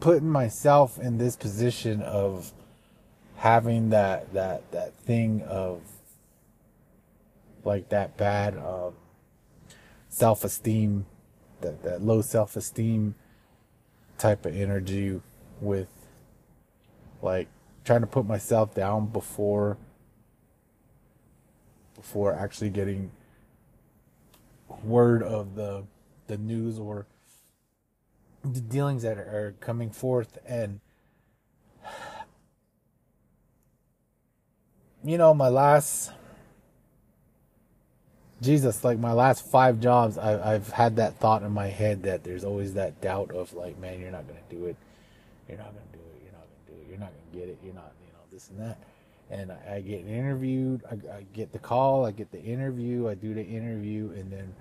put 0.01 0.23
myself 0.23 0.99
in 0.99 1.19
this 1.19 1.37
position 1.37 2.03
of 2.03 2.53
having 3.37 3.91
that 3.91 4.33
that 4.33 4.71
that 4.73 4.95
thing 4.95 5.43
of 5.43 5.81
like 7.65 7.89
that 7.89 8.17
bad 8.17 8.57
um 8.59 8.95
self-esteem 10.09 11.07
that 11.61 11.83
that 11.83 12.03
low 12.03 12.21
self-esteem 12.21 13.15
type 14.19 14.45
of 14.45 14.55
energy 14.55 15.21
with 15.61 15.89
like 17.23 17.49
trying 17.85 18.01
to 18.01 18.07
put 18.07 18.27
myself 18.27 18.75
down 18.75 19.07
before 19.07 19.79
before 21.97 22.35
actually 22.35 22.71
getting 22.71 23.11
word 24.83 25.23
of 25.23 25.55
the 25.55 25.85
the 26.27 26.37
news 26.37 26.79
or 26.79 27.07
the 28.45 28.61
dealings 28.61 29.03
that 29.03 29.17
are 29.19 29.55
coming 29.61 29.91
forth 29.91 30.39
and 30.47 30.81
you 35.05 35.17
know 35.17 35.33
my 35.33 35.49
last 35.49 36.13
jesus 38.43 38.85
like 38.85 38.99
my 38.99 39.13
last 39.13 39.47
five 39.47 39.81
jobs 39.81 40.19
I, 40.19 40.55
i've 40.55 40.69
had 40.69 40.97
that 40.97 41.19
thought 41.19 41.43
in 41.43 41.53
my 41.53 41.69
head 41.69 42.03
that 42.03 42.25
there's 42.25 42.45
always 42.45 42.75
that 42.75 43.01
doubt 43.01 43.31
of 43.31 43.53
like 43.55 43.79
man 43.79 44.01
you're 44.01 44.11
not 44.11 44.27
gonna 44.27 44.41
do 44.51 44.67
it 44.67 44.77
you're 45.49 45.59
not 45.59 45.69
gonna 45.69 45.93
do 45.93 45.99
it 45.99 46.23
you're 46.23 46.33
not 46.33 46.43
gonna 46.43 46.67
do 46.67 46.83
it 46.83 46.91
you're 46.91 46.99
not 46.99 47.11
gonna 47.11 47.45
get 47.45 47.49
it 47.49 47.59
you're 47.65 47.75
not 47.75 47.93
you 48.05 48.13
know 48.13 48.25
this 48.31 48.49
and 48.51 48.61
that 48.61 48.79
and 49.33 49.51
I, 49.51 49.77
I 49.77 49.81
get 49.81 50.07
interviewed. 50.07 50.83
I, 50.89 50.95
I, 51.11 51.27
get 51.33 51.53
the 51.53 51.59
call. 51.59 52.05
I 52.05 52.11
get 52.11 52.31
the 52.31 52.43
interview. 52.43 53.09
I 53.09 53.15
do 53.15 53.33
the 53.33 53.43
interview, 53.43 54.13
and 54.15 54.31
then 54.31 54.55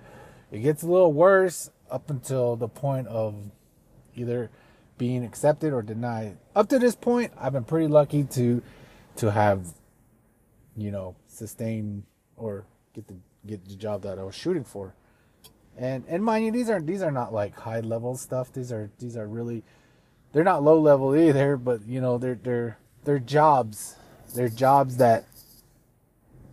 it 0.50 0.60
gets 0.60 0.82
a 0.82 0.86
little 0.86 1.12
worse 1.12 1.70
up 1.90 2.08
until 2.08 2.56
the 2.56 2.68
point 2.68 3.06
of 3.06 3.34
either 4.16 4.50
being 4.96 5.24
accepted 5.24 5.74
or 5.74 5.82
denied. 5.82 6.38
Up 6.56 6.70
to 6.70 6.78
this 6.78 6.96
point, 6.96 7.32
I've 7.38 7.52
been 7.52 7.64
pretty 7.64 7.86
lucky 7.86 8.24
to 8.24 8.62
to 9.16 9.30
have, 9.30 9.66
you 10.74 10.90
know, 10.90 11.16
sustain 11.26 12.04
or 12.36 12.64
get 12.94 13.06
the 13.08 13.14
get 13.46 13.64
the 13.68 13.76
job 13.76 14.02
that 14.02 14.18
I 14.18 14.22
was 14.22 14.34
shooting 14.34 14.64
for. 14.64 14.94
And 15.76 16.04
and 16.08 16.24
mind 16.24 16.44
you, 16.44 16.52
these 16.52 16.68
are 16.68 16.80
these 16.80 17.02
are 17.02 17.10
not 17.10 17.32
like 17.32 17.58
high 17.58 17.80
level 17.80 18.16
stuff. 18.16 18.52
These 18.52 18.72
are 18.72 18.90
these 18.98 19.16
are 19.16 19.26
really 19.26 19.64
they're 20.32 20.44
not 20.44 20.62
low 20.62 20.78
level 20.78 21.16
either, 21.16 21.56
but 21.56 21.86
you 21.86 22.00
know, 22.00 22.18
they're 22.18 22.38
they're 22.42 22.78
they're 23.04 23.18
jobs 23.18 23.96
they're 24.34 24.48
jobs 24.48 24.96
that 24.96 25.24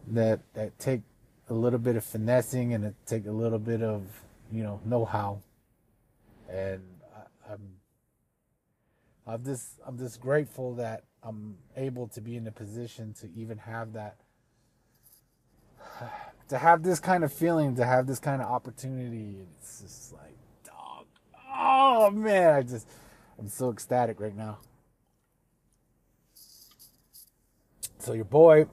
that 0.07 0.39
that 0.53 0.77
take 0.79 1.01
a 1.49 1.53
little 1.53 1.79
bit 1.79 1.95
of 1.95 2.03
finessing 2.03 2.73
and 2.73 2.83
it 2.85 2.95
take 3.05 3.25
a 3.25 3.31
little 3.31 3.59
bit 3.59 3.81
of 3.81 4.03
you 4.51 4.63
know 4.63 4.79
know-how 4.85 5.41
and 6.49 6.81
I, 7.15 7.53
i'm 7.53 7.69
i'm 9.27 9.43
just 9.43 9.79
i'm 9.85 9.97
just 9.97 10.19
grateful 10.19 10.75
that 10.75 11.03
i'm 11.23 11.57
able 11.75 12.07
to 12.09 12.21
be 12.21 12.35
in 12.35 12.47
a 12.47 12.51
position 12.51 13.13
to 13.21 13.29
even 13.35 13.57
have 13.59 13.93
that 13.93 14.17
to 16.49 16.57
have 16.57 16.83
this 16.83 16.99
kind 16.99 17.23
of 17.23 17.31
feeling 17.31 17.75
to 17.75 17.85
have 17.85 18.05
this 18.07 18.19
kind 18.19 18.41
of 18.41 18.47
opportunity 18.47 19.35
it's 19.59 19.81
just 19.81 20.13
like 20.13 20.35
dog 20.65 21.05
oh 21.55 22.09
man 22.11 22.53
i 22.53 22.61
just 22.61 22.87
i'm 23.39 23.47
so 23.47 23.71
ecstatic 23.71 24.19
right 24.19 24.35
now 24.35 24.57
So 27.99 28.13
your 28.13 28.25
boy 28.25 28.65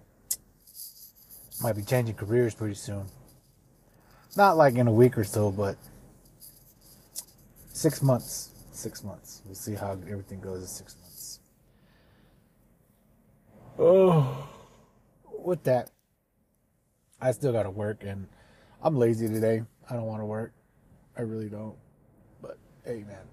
might 1.61 1.75
be 1.75 1.83
changing 1.83 2.15
careers 2.15 2.55
pretty 2.55 2.75
soon. 2.75 3.07
Not 4.37 4.57
like 4.57 4.77
in 4.77 4.87
a 4.87 4.93
week 4.93 5.19
or 5.19 5.25
so, 5.25 5.51
but 5.51 5.77
six 7.73 8.03
months. 8.03 8.51
Six 8.71 9.03
months. 9.03 9.43
We'll 9.45 9.55
see 9.55 9.75
how 9.75 9.93
everything 10.09 10.41
goes 10.41 10.61
in 10.61 10.67
six 10.69 10.97
months. 11.01 11.41
Oh, 13.79 14.49
with 15.45 15.63
that, 15.65 15.91
I 17.21 17.33
still 17.33 17.53
got 17.53 17.65
to 17.65 17.71
work, 17.71 18.03
and 18.03 18.27
I'm 18.83 18.97
lazy 18.97 19.29
today. 19.29 19.63
I 19.89 19.95
don't 19.95 20.05
want 20.05 20.21
to 20.21 20.27
work. 20.27 20.53
I 21.17 21.23
really 21.23 21.49
don't. 21.49 21.77
But 22.43 22.59
hey, 22.85 23.05
man, 23.07 23.25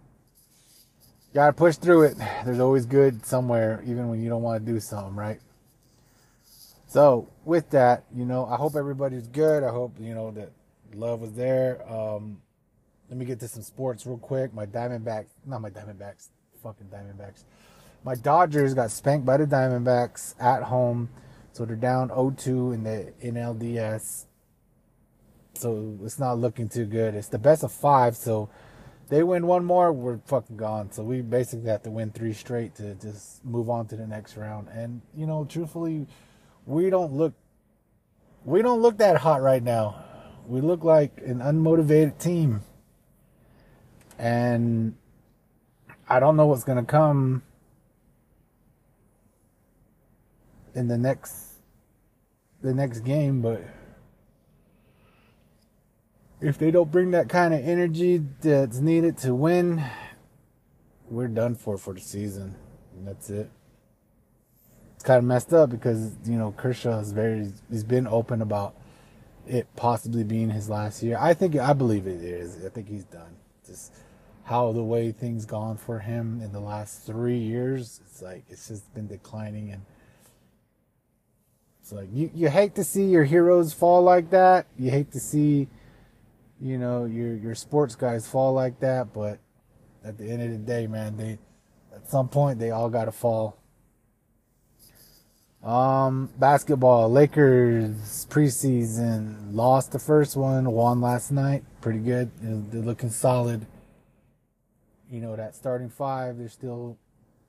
gotta 1.34 1.54
push 1.54 1.76
through 1.76 2.04
it. 2.04 2.18
There's 2.46 2.60
always 2.60 2.86
good 2.86 3.26
somewhere, 3.26 3.84
even 3.86 4.10
when 4.10 4.22
you 4.22 4.30
don't 4.30 4.42
want 4.42 4.66
to 4.66 4.72
do 4.72 4.80
something, 4.80 5.16
right? 5.16 5.40
So 6.88 7.28
with 7.44 7.72
that, 7.72 8.04
you 8.16 8.24
know, 8.26 8.46
I 8.46 8.56
hope 8.56 8.76
everybody's 8.76 9.28
good. 9.28 9.64
I 9.64 9.70
hope 9.70 9.96
you 10.00 10.14
know 10.14 10.32
that 10.32 10.52
love 10.94 11.22
was 11.22 11.34
there. 11.34 11.82
Um, 11.92 12.40
let 13.10 13.18
me 13.18 13.26
get 13.26 13.40
to 13.42 13.48
some 13.48 13.64
sports 13.64 14.06
real 14.06 14.18
quick. 14.18 14.54
My 14.54 14.66
Diamondbacks, 14.66 15.28
not 15.46 15.62
my 15.62 15.70
Diamondbacks, 15.70 16.30
fucking 16.62 16.88
Diamondbacks. 16.88 17.44
My 18.04 18.16
Dodgers 18.16 18.74
got 18.74 18.92
spanked 18.92 19.26
by 19.26 19.38
the 19.38 19.46
Diamondbacks 19.46 20.36
at 20.40 20.64
home, 20.64 21.10
so 21.54 21.66
they're 21.66 21.76
down 21.76 22.10
0-2 22.10 22.74
in 22.74 22.84
the 22.84 23.14
NLDS. 23.24 24.26
So 25.54 25.98
it's 26.04 26.20
not 26.20 26.40
looking 26.40 26.68
too 26.68 26.86
good. 26.86 27.16
It's 27.16 27.30
the 27.30 27.40
best 27.40 27.64
of 27.64 27.72
five, 27.72 28.18
so 28.18 28.50
they 29.10 29.22
win 29.22 29.46
one 29.46 29.64
more, 29.64 29.94
we're 29.94 30.18
fucking 30.26 30.58
gone. 30.58 30.92
So 30.92 31.04
we 31.04 31.22
basically 31.22 31.70
have 31.70 31.84
to 31.84 31.92
win 31.92 32.12
three 32.12 32.34
straight 32.34 32.76
to 32.76 32.96
just 32.96 33.46
move 33.46 33.70
on 33.70 33.86
to 33.88 33.96
the 33.96 34.08
next 34.08 34.36
round. 34.36 34.68
And 34.70 35.02
you 35.16 35.28
know, 35.28 35.46
truthfully 35.46 36.08
we 36.66 36.90
don't 36.90 37.14
look 37.14 37.34
we 38.46 38.62
don't 38.62 38.82
look 38.82 38.98
that 38.98 39.18
hot 39.18 39.42
right 39.42 39.64
now. 39.64 40.04
We 40.48 40.62
look 40.62 40.84
like 40.84 41.22
an 41.24 41.40
unmotivated 41.40 42.18
team. 42.18 42.62
And 44.18 44.96
I 46.10 46.20
don't 46.20 46.36
know 46.36 46.48
what's 46.48 46.64
going 46.64 46.78
to 46.78 46.84
come 46.84 47.44
in 50.76 50.88
the 50.88 50.98
next 50.98 51.60
the 52.62 52.74
next 52.74 53.02
game, 53.02 53.42
but 53.42 53.62
if 56.42 56.58
they 56.58 56.72
don't 56.72 56.92
bring 56.92 57.12
that 57.12 57.30
kind 57.30 57.54
of 57.54 57.60
energy 57.66 58.22
that's 58.42 58.80
needed 58.80 59.18
to 59.18 59.36
win, 59.36 59.84
we're 61.10 61.28
done 61.28 61.56
for 61.56 61.78
for 61.78 61.94
the 61.94 62.02
season. 62.02 62.56
And 62.96 63.08
that's 63.08 63.30
it 63.30 63.50
it's 65.04 65.08
kind 65.10 65.18
of 65.18 65.26
messed 65.26 65.52
up 65.52 65.70
because 65.70 66.16
you 66.24 66.38
know 66.38 66.54
Kershaw 66.56 67.00
is 67.00 67.12
very 67.12 67.52
he's 67.70 67.84
been 67.84 68.08
open 68.08 68.42
about 68.42 68.74
it 69.46 69.68
possibly 69.76 70.24
being 70.24 70.50
his 70.50 70.70
last 70.70 71.04
year. 71.04 71.18
I 71.20 71.34
think 71.34 71.58
I 71.58 71.74
believe 71.74 72.08
it 72.08 72.24
is. 72.24 72.66
I 72.66 72.70
think 72.70 72.88
he's 72.88 73.04
done. 73.04 73.36
Just 73.68 73.92
how 74.46 74.72
the 74.72 74.82
way 74.82 75.12
things 75.12 75.46
gone 75.46 75.76
for 75.76 76.00
him 76.00 76.40
in 76.42 76.54
the 76.54 76.62
last 76.62 77.06
three 77.06 77.38
years, 77.38 78.00
it's 78.06 78.22
like 78.22 78.46
it's 78.48 78.70
just 78.70 78.94
been 78.94 79.08
declining 79.08 79.74
and 79.74 79.82
it's 81.84 81.92
like 81.92 82.08
you, 82.12 82.32
you 82.34 82.50
hate 82.50 82.74
to 82.76 82.84
see 82.84 83.04
your 83.04 83.26
heroes 83.26 83.74
fall 83.74 84.02
like 84.02 84.32
that. 84.32 84.66
You 84.80 84.90
hate 84.90 85.12
to 85.12 85.20
see, 85.20 85.68
you 86.60 86.80
know, 86.80 87.06
your 87.06 87.36
your 87.36 87.54
sports 87.54 87.94
guys 87.96 88.28
fall 88.28 88.54
like 88.54 88.80
that, 88.80 89.14
but 89.14 89.38
at 90.04 90.18
the 90.18 90.26
end 90.26 90.42
of 90.42 90.50
the 90.50 90.58
day, 90.58 90.88
man, 90.88 91.18
they 91.18 91.38
at 91.94 92.10
some 92.10 92.28
point 92.30 92.58
they 92.58 92.72
all 92.72 92.90
gotta 92.90 93.12
fall 93.12 93.60
um, 95.64 96.30
basketball, 96.38 97.10
Lakers 97.10 98.28
preseason 98.30 99.56
lost 99.56 99.94
the 99.94 100.00
first 100.00 100.36
one, 100.36 100.70
won 100.70 101.00
last 101.00 101.32
night. 101.32 101.64
Pretty 101.80 102.00
good. 102.00 102.32
They're 102.42 102.82
looking 102.82 103.10
solid. 103.10 103.66
You 105.10 105.22
know, 105.22 105.38
that 105.38 105.56
starting 105.56 105.90
five, 105.90 106.38
they're 106.38 106.50
still 106.50 106.98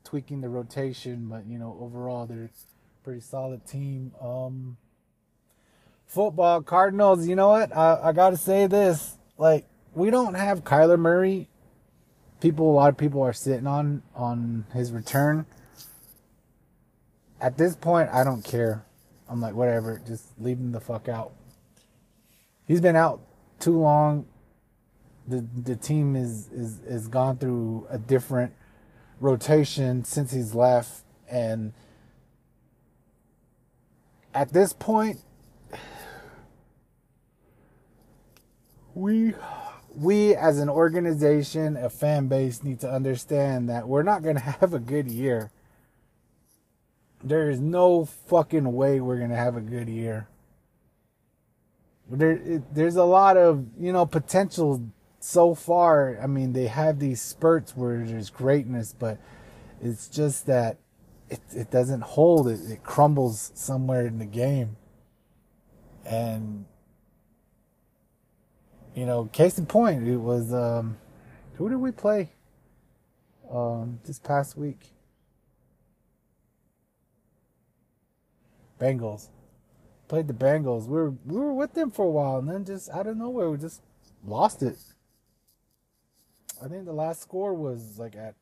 tweaking 0.04 0.42
the 0.42 0.48
rotation, 0.48 1.26
but 1.28 1.44
you 1.46 1.58
know, 1.58 1.76
overall 1.80 2.26
they're 2.26 2.50
pretty 3.04 3.20
solid 3.20 3.66
team. 3.66 4.12
Um, 4.20 4.76
football, 6.06 6.62
Cardinals, 6.62 7.28
you 7.28 7.36
know 7.36 7.50
what? 7.50 7.76
I, 7.76 8.00
I 8.04 8.12
gotta 8.12 8.36
say 8.36 8.66
this. 8.66 9.16
Like, 9.38 9.66
we 9.94 10.10
don't 10.10 10.34
have 10.34 10.64
Kyler 10.64 10.98
Murray. 10.98 11.48
People, 12.40 12.70
a 12.70 12.74
lot 12.74 12.88
of 12.88 12.96
people 12.96 13.22
are 13.22 13.32
sitting 13.32 13.66
on 13.66 14.02
on 14.14 14.66
his 14.72 14.90
return 14.90 15.46
at 17.44 17.58
this 17.58 17.76
point, 17.76 18.08
I 18.10 18.24
don't 18.24 18.42
care. 18.42 18.86
I'm 19.28 19.38
like, 19.38 19.54
whatever, 19.54 20.00
just 20.06 20.24
leave 20.38 20.56
him 20.56 20.72
the 20.72 20.80
fuck 20.80 21.10
out. 21.10 21.32
He's 22.66 22.80
been 22.80 22.96
out 22.96 23.20
too 23.60 23.78
long. 23.78 24.24
The 25.28 25.46
the 25.62 25.76
team 25.76 26.16
is 26.16 26.48
is 26.48 26.80
is 26.80 27.06
gone 27.08 27.36
through 27.36 27.86
a 27.90 27.98
different 27.98 28.54
rotation 29.20 30.04
since 30.04 30.32
he's 30.32 30.54
left, 30.54 31.02
and 31.30 31.74
at 34.34 34.52
this 34.52 34.72
point, 34.72 35.20
we 38.94 39.34
we 39.94 40.34
as 40.34 40.58
an 40.58 40.68
organization, 40.68 41.76
a 41.76 41.88
fan 41.88 42.26
base, 42.26 42.62
need 42.62 42.80
to 42.80 42.90
understand 42.90 43.68
that 43.68 43.88
we're 43.88 44.02
not 44.02 44.22
going 44.22 44.36
to 44.42 44.42
have 44.42 44.74
a 44.74 44.80
good 44.80 45.08
year 45.08 45.50
there 47.24 47.48
is 47.50 47.58
no 47.58 48.04
fucking 48.04 48.70
way 48.72 49.00
we're 49.00 49.18
gonna 49.18 49.34
have 49.34 49.56
a 49.56 49.60
good 49.60 49.88
year. 49.88 50.28
There, 52.10 52.32
it, 52.32 52.74
there's 52.74 52.96
a 52.96 53.04
lot 53.04 53.36
of 53.38 53.64
you 53.80 53.92
know 53.92 54.04
potential 54.04 54.82
so 55.20 55.54
far. 55.54 56.18
I 56.22 56.26
mean, 56.26 56.52
they 56.52 56.66
have 56.66 56.98
these 56.98 57.22
spurts 57.22 57.74
where 57.74 58.04
there's 58.04 58.28
greatness, 58.28 58.94
but 58.96 59.18
it's 59.82 60.08
just 60.08 60.46
that 60.46 60.76
it 61.30 61.40
it 61.54 61.70
doesn't 61.70 62.02
hold. 62.02 62.48
It 62.48 62.60
it 62.70 62.82
crumbles 62.82 63.52
somewhere 63.54 64.06
in 64.06 64.18
the 64.18 64.26
game, 64.26 64.76
and 66.04 66.66
you 68.94 69.06
know, 69.06 69.24
case 69.26 69.58
in 69.58 69.66
point, 69.66 70.06
it 70.06 70.16
was 70.16 70.52
um, 70.52 70.96
who 71.54 71.68
did 71.68 71.76
we 71.78 71.90
play 71.90 72.30
um, 73.50 74.00
this 74.04 74.18
past 74.18 74.56
week? 74.56 74.78
Bengals. 78.80 79.28
Played 80.08 80.28
the 80.28 80.34
Bengals. 80.34 80.86
We 80.86 80.92
were 80.96 81.10
we 81.24 81.38
were 81.38 81.54
with 81.54 81.74
them 81.74 81.90
for 81.90 82.04
a 82.04 82.10
while, 82.10 82.38
and 82.38 82.48
then 82.48 82.64
just 82.64 82.90
out 82.90 83.06
of 83.06 83.16
nowhere, 83.16 83.50
we 83.50 83.58
just 83.58 83.80
lost 84.24 84.62
it. 84.62 84.76
I 86.62 86.68
think 86.68 86.84
the 86.84 86.92
last 86.92 87.22
score 87.22 87.54
was 87.54 87.98
like 87.98 88.14
at 88.14 88.34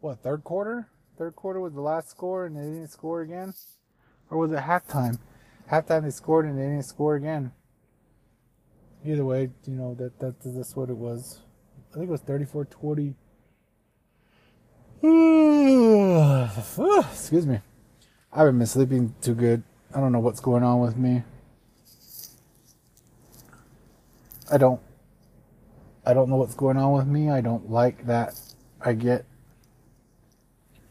what 0.00 0.22
third 0.22 0.44
quarter? 0.44 0.88
Third 1.18 1.34
quarter 1.34 1.58
was 1.58 1.74
the 1.74 1.80
last 1.80 2.10
score, 2.10 2.46
and 2.46 2.56
they 2.56 2.62
didn't 2.62 2.92
score 2.92 3.22
again, 3.22 3.52
or 4.30 4.38
was 4.38 4.52
it 4.52 4.60
halftime? 4.60 5.18
Halftime 5.68 6.04
they 6.04 6.10
scored, 6.10 6.46
and 6.46 6.56
they 6.56 6.62
didn't 6.62 6.84
score 6.84 7.16
again. 7.16 7.50
Either 9.04 9.24
way, 9.24 9.50
you 9.66 9.74
know 9.74 9.94
that 9.94 10.16
that 10.20 10.36
that's 10.44 10.76
what 10.76 10.90
it 10.90 10.96
was. 10.96 11.40
I 11.90 11.94
think 11.94 12.08
it 12.08 12.12
was 12.12 12.22
34-20. 12.22 13.14
Excuse 17.10 17.46
me. 17.46 17.60
I 18.32 18.38
haven't 18.38 18.58
been 18.58 18.66
sleeping 18.68 19.12
too 19.20 19.34
good. 19.34 19.64
I 19.92 19.98
don't 19.98 20.12
know 20.12 20.20
what's 20.20 20.40
going 20.40 20.62
on 20.62 20.78
with 20.78 20.96
me. 20.96 21.24
I 24.52 24.56
don't 24.56 24.80
I 26.06 26.14
don't 26.14 26.30
know 26.30 26.36
what's 26.36 26.54
going 26.54 26.76
on 26.76 26.92
with 26.92 27.06
me. 27.06 27.28
I 27.28 27.40
don't 27.40 27.70
like 27.70 28.06
that 28.06 28.38
I 28.80 28.92
get 28.92 29.24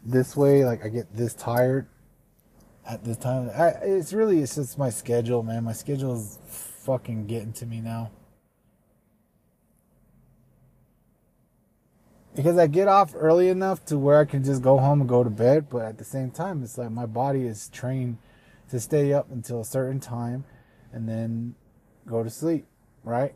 this 0.08 0.36
way, 0.36 0.66
like 0.66 0.84
I 0.86 0.90
get 0.90 1.16
this 1.16 1.34
tired 1.34 1.88
at 2.88 3.04
this 3.04 3.18
time. 3.18 3.50
I, 3.56 3.70
it's 3.84 4.14
really 4.14 4.40
it's 4.40 4.56
just 4.56 4.78
my 4.78 4.90
schedule, 4.90 5.44
man. 5.44 5.64
My 5.64 5.74
schedule 5.74 6.16
is 6.16 6.40
fucking 6.48 7.28
getting 7.28 7.54
to 7.54 7.66
me 7.66 7.82
now. 7.82 8.12
because 12.38 12.56
I 12.60 12.68
get 12.68 12.88
off 12.88 13.16
early 13.16 13.50
enough 13.50 13.84
to 13.86 13.98
where 13.98 14.20
I 14.20 14.26
can 14.26 14.44
just 14.44 14.62
go 14.62 14.78
home 14.78 15.02
and 15.02 15.10
go 15.10 15.24
to 15.24 15.30
bed, 15.30 15.72
but 15.72 15.82
at 15.82 15.98
the 15.98 16.04
same 16.04 16.30
time, 16.30 16.62
it's 16.62 16.78
like 16.78 16.92
my 16.92 17.08
body 17.08 17.48
is 17.48 17.68
trained 17.70 18.20
to 18.70 18.80
stay 18.80 19.12
up 19.12 19.32
until 19.32 19.62
a 19.62 19.66
certain 19.66 20.00
time 20.00 20.46
and 20.94 21.10
then 21.10 21.56
go 22.06 22.22
to 22.24 22.30
sleep, 22.30 22.68
right? 23.04 23.34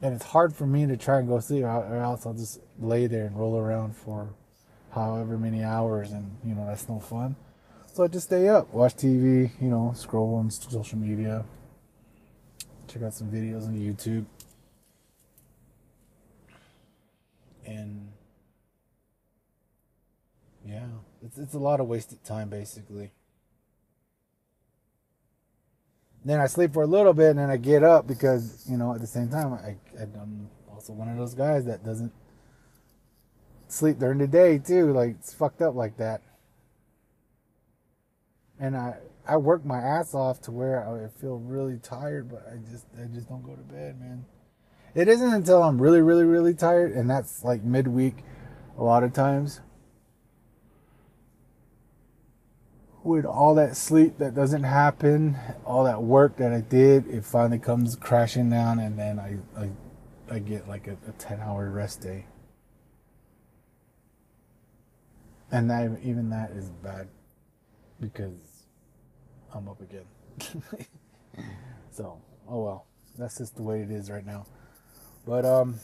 And 0.00 0.14
it's 0.14 0.24
hard 0.24 0.56
for 0.56 0.66
me 0.66 0.86
to 0.86 0.96
try 0.96 1.18
and 1.18 1.28
go 1.28 1.38
sleep, 1.40 1.64
or 1.64 1.98
else 1.98 2.24
I'll 2.24 2.32
just 2.32 2.60
lay 2.80 3.06
there 3.06 3.26
and 3.26 3.38
roll 3.38 3.58
around 3.58 3.94
for 3.94 4.30
however 4.92 5.38
many 5.38 5.62
hours, 5.62 6.12
and 6.12 6.36
you 6.44 6.54
know 6.54 6.66
that's 6.66 6.88
no 6.88 7.00
fun. 7.00 7.36
So 7.92 8.04
I 8.04 8.08
just 8.08 8.26
stay 8.26 8.48
up, 8.48 8.72
watch 8.72 8.94
TV, 8.94 9.50
you 9.60 9.68
know, 9.68 9.92
scroll 9.96 10.36
on 10.36 10.50
social 10.50 10.98
media, 10.98 11.44
check 12.86 13.02
out 13.02 13.14
some 13.14 13.28
videos 13.28 13.66
on 13.66 13.74
YouTube 13.74 14.24
and 17.68 18.08
yeah, 20.64 20.86
it's 21.22 21.38
it's 21.38 21.54
a 21.54 21.58
lot 21.58 21.80
of 21.80 21.86
wasted 21.86 22.24
time 22.24 22.48
basically. 22.48 23.12
Then 26.24 26.40
I 26.40 26.46
sleep 26.46 26.72
for 26.72 26.82
a 26.82 26.86
little 26.86 27.12
bit 27.12 27.30
and 27.30 27.38
then 27.38 27.50
I 27.50 27.56
get 27.56 27.82
up 27.84 28.06
because 28.06 28.66
you 28.68 28.76
know 28.76 28.94
at 28.94 29.00
the 29.00 29.06
same 29.06 29.28
time 29.28 29.52
I 29.52 29.76
I'm 30.00 30.48
also 30.70 30.92
one 30.92 31.08
of 31.08 31.16
those 31.16 31.34
guys 31.34 31.64
that 31.66 31.84
doesn't 31.84 32.12
sleep 33.72 33.98
during 33.98 34.18
the 34.18 34.26
day 34.26 34.58
too. 34.58 34.92
Like 34.92 35.16
it's 35.18 35.32
fucked 35.32 35.62
up 35.62 35.74
like 35.74 35.96
that. 35.98 36.22
And 38.60 38.76
I 38.76 38.96
I 39.26 39.36
work 39.36 39.64
my 39.64 39.78
ass 39.78 40.14
off 40.14 40.40
to 40.42 40.50
where 40.50 40.88
I 40.88 41.20
feel 41.20 41.36
really 41.36 41.78
tired, 41.78 42.30
but 42.30 42.46
I 42.50 42.56
just 42.70 42.86
I 43.00 43.06
just 43.06 43.28
don't 43.28 43.42
go 43.42 43.54
to 43.54 43.62
bed, 43.62 44.00
man. 44.00 44.24
It 44.94 45.06
isn't 45.06 45.32
until 45.32 45.62
I'm 45.62 45.80
really, 45.80 46.00
really, 46.00 46.24
really 46.24 46.54
tired, 46.54 46.92
and 46.92 47.08
that's 47.08 47.44
like 47.44 47.62
midweek 47.62 48.24
a 48.78 48.82
lot 48.82 49.04
of 49.04 49.12
times. 49.12 49.60
With 53.04 53.24
all 53.24 53.54
that 53.54 53.76
sleep 53.76 54.18
that 54.18 54.34
doesn't 54.34 54.64
happen, 54.64 55.36
all 55.64 55.84
that 55.84 56.02
work 56.02 56.36
that 56.38 56.52
I 56.52 56.62
did, 56.62 57.06
it 57.06 57.24
finally 57.24 57.58
comes 57.58 57.96
crashing 57.96 58.50
down, 58.50 58.78
and 58.80 58.98
then 58.98 59.18
I, 59.18 59.36
I, 59.56 59.70
I 60.34 60.38
get 60.40 60.68
like 60.68 60.88
a, 60.88 60.96
a 61.06 61.12
10 61.12 61.40
hour 61.40 61.70
rest 61.70 62.00
day. 62.00 62.26
And 65.50 65.70
that, 65.70 65.98
even 66.02 66.30
that 66.30 66.50
is 66.50 66.70
bad 66.82 67.08
because 68.00 68.64
I'm 69.54 69.68
up 69.68 69.80
again. 69.80 70.04
so, 71.90 72.18
oh 72.48 72.62
well, 72.62 72.86
that's 73.16 73.38
just 73.38 73.56
the 73.56 73.62
way 73.62 73.80
it 73.80 73.90
is 73.90 74.10
right 74.10 74.26
now. 74.26 74.46
But 75.26 75.44
um, 75.44 75.80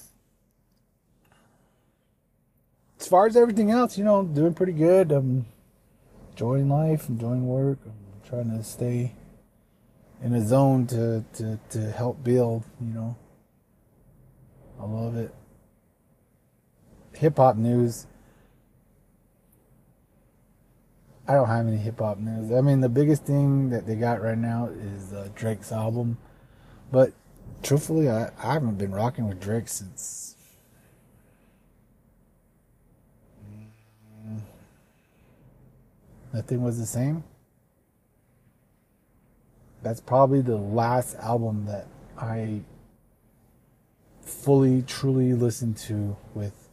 as 3.00 3.08
far 3.08 3.26
as 3.26 3.36
everything 3.36 3.70
else, 3.70 3.98
you 3.98 4.04
know, 4.04 4.16
I'm 4.16 4.32
doing 4.32 4.54
pretty 4.54 4.72
good. 4.72 5.12
I'm 5.12 5.46
enjoying 6.30 6.68
life, 6.68 7.08
enjoying 7.08 7.46
work. 7.46 7.78
I'm 7.84 8.28
trying 8.28 8.56
to 8.56 8.64
stay 8.64 9.12
in 10.22 10.32
a 10.34 10.40
zone 10.40 10.86
to, 10.86 11.24
to, 11.34 11.58
to 11.70 11.90
help 11.90 12.22
build, 12.24 12.64
you 12.80 12.94
know. 12.94 13.16
I 14.80 14.84
love 14.86 15.16
it. 15.16 15.34
Hip 17.14 17.36
hop 17.36 17.56
news. 17.56 18.06
I 21.26 21.34
don't 21.34 21.48
have 21.48 21.66
any 21.66 21.78
hip 21.78 22.00
hop 22.00 22.18
news. 22.18 22.52
I 22.52 22.60
mean, 22.60 22.80
the 22.80 22.88
biggest 22.88 23.24
thing 23.24 23.70
that 23.70 23.86
they 23.86 23.94
got 23.94 24.20
right 24.22 24.36
now 24.36 24.68
is 24.68 25.12
uh, 25.12 25.28
Drake's 25.34 25.72
album. 25.72 26.18
But 26.92 27.12
truthfully, 27.62 28.10
I, 28.10 28.30
I 28.38 28.52
haven't 28.52 28.76
been 28.76 28.92
rocking 28.92 29.26
with 29.26 29.40
Drake 29.40 29.68
since. 29.68 30.36
Nothing 36.34 36.62
was 36.62 36.78
the 36.78 36.86
same. 36.86 37.22
That's 39.82 40.00
probably 40.00 40.40
the 40.40 40.56
last 40.56 41.14
album 41.16 41.66
that 41.66 41.86
I 42.18 42.60
fully, 44.20 44.82
truly 44.82 45.32
listened 45.32 45.76
to 45.78 46.16
with 46.34 46.63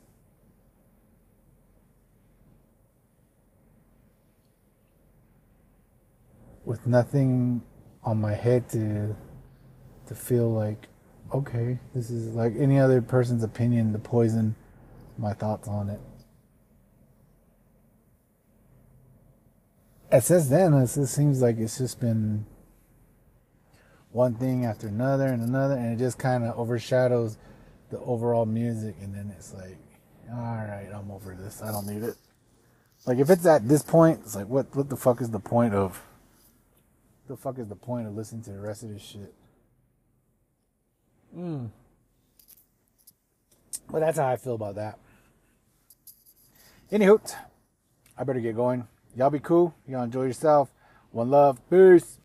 with 6.72 6.88
nothing 6.88 7.62
on 8.02 8.22
my 8.22 8.34
head 8.34 8.70
to 8.70 9.14
to 10.08 10.16
feel 10.16 10.50
like, 10.50 10.88
okay, 11.34 11.78
this 11.94 12.10
is 12.10 12.34
like 12.34 12.54
any 12.58 12.80
other 12.80 13.02
person's 13.02 13.44
opinion 13.44 13.92
to 13.92 14.00
poison 14.00 14.56
my 15.18 15.34
thoughts 15.34 15.68
on 15.68 15.90
it. 15.90 16.00
And 20.12 20.24
since 20.24 20.48
then, 20.48 20.74
it 20.74 20.90
just 20.94 21.14
seems 21.14 21.42
like 21.42 21.58
it's 21.58 21.78
just 21.78 22.00
been 22.00 22.46
one 24.14 24.36
thing 24.36 24.64
after 24.66 24.88
another 24.88 25.26
and 25.26 25.44
another, 25.44 25.76
and 25.76 25.94
it 25.94 26.00
just 26.02 26.18
kind 26.18 26.46
of 26.46 26.58
overshadows 26.58 27.38
the 27.90 28.00
overall 28.00 28.46
music. 28.46 28.96
And 29.02 29.14
then 29.14 29.34
it's 29.38 29.54
like, 29.54 29.78
all 30.32 30.56
right, 30.56 30.88
I'm 30.94 31.12
over 31.12 31.36
this. 31.36 31.62
I 31.62 31.70
don't 31.74 31.86
need 31.86 32.04
it. 32.04 32.16
Like 33.06 33.18
if 33.18 33.30
it's 33.30 33.46
at 33.46 33.68
this 33.68 33.82
point, 33.82 34.22
it's 34.24 34.36
like, 34.36 34.48
what? 34.48 34.74
What 34.74 34.88
the 34.88 34.96
fuck 34.96 35.20
is 35.20 35.32
the 35.32 35.40
point 35.40 35.74
of? 35.74 36.02
The 37.32 37.38
fuck 37.38 37.58
is 37.60 37.70
the 37.70 37.78
point 37.78 38.08
of 38.08 38.14
listening 38.14 38.42
to 38.42 38.50
the 38.50 38.60
rest 38.60 38.84
of 38.84 38.90
this 38.90 39.02
shit? 39.02 39.34
Mm. 41.34 41.70
Well, 43.90 44.02
that's 44.02 44.18
how 44.18 44.28
I 44.28 44.36
feel 44.36 44.56
about 44.56 44.76
that. 44.76 45.00
Anywho, 46.92 47.34
I 48.18 48.26
better 48.26 48.42
get 48.42 48.58
going. 48.58 48.86
Y'all 49.16 49.30
be 49.30 49.40
cool. 49.40 49.74
Y'all 49.88 50.04
enjoy 50.04 50.24
yourself. 50.24 50.74
One 51.12 51.30
love. 51.30 51.62
Peace. 51.70 52.20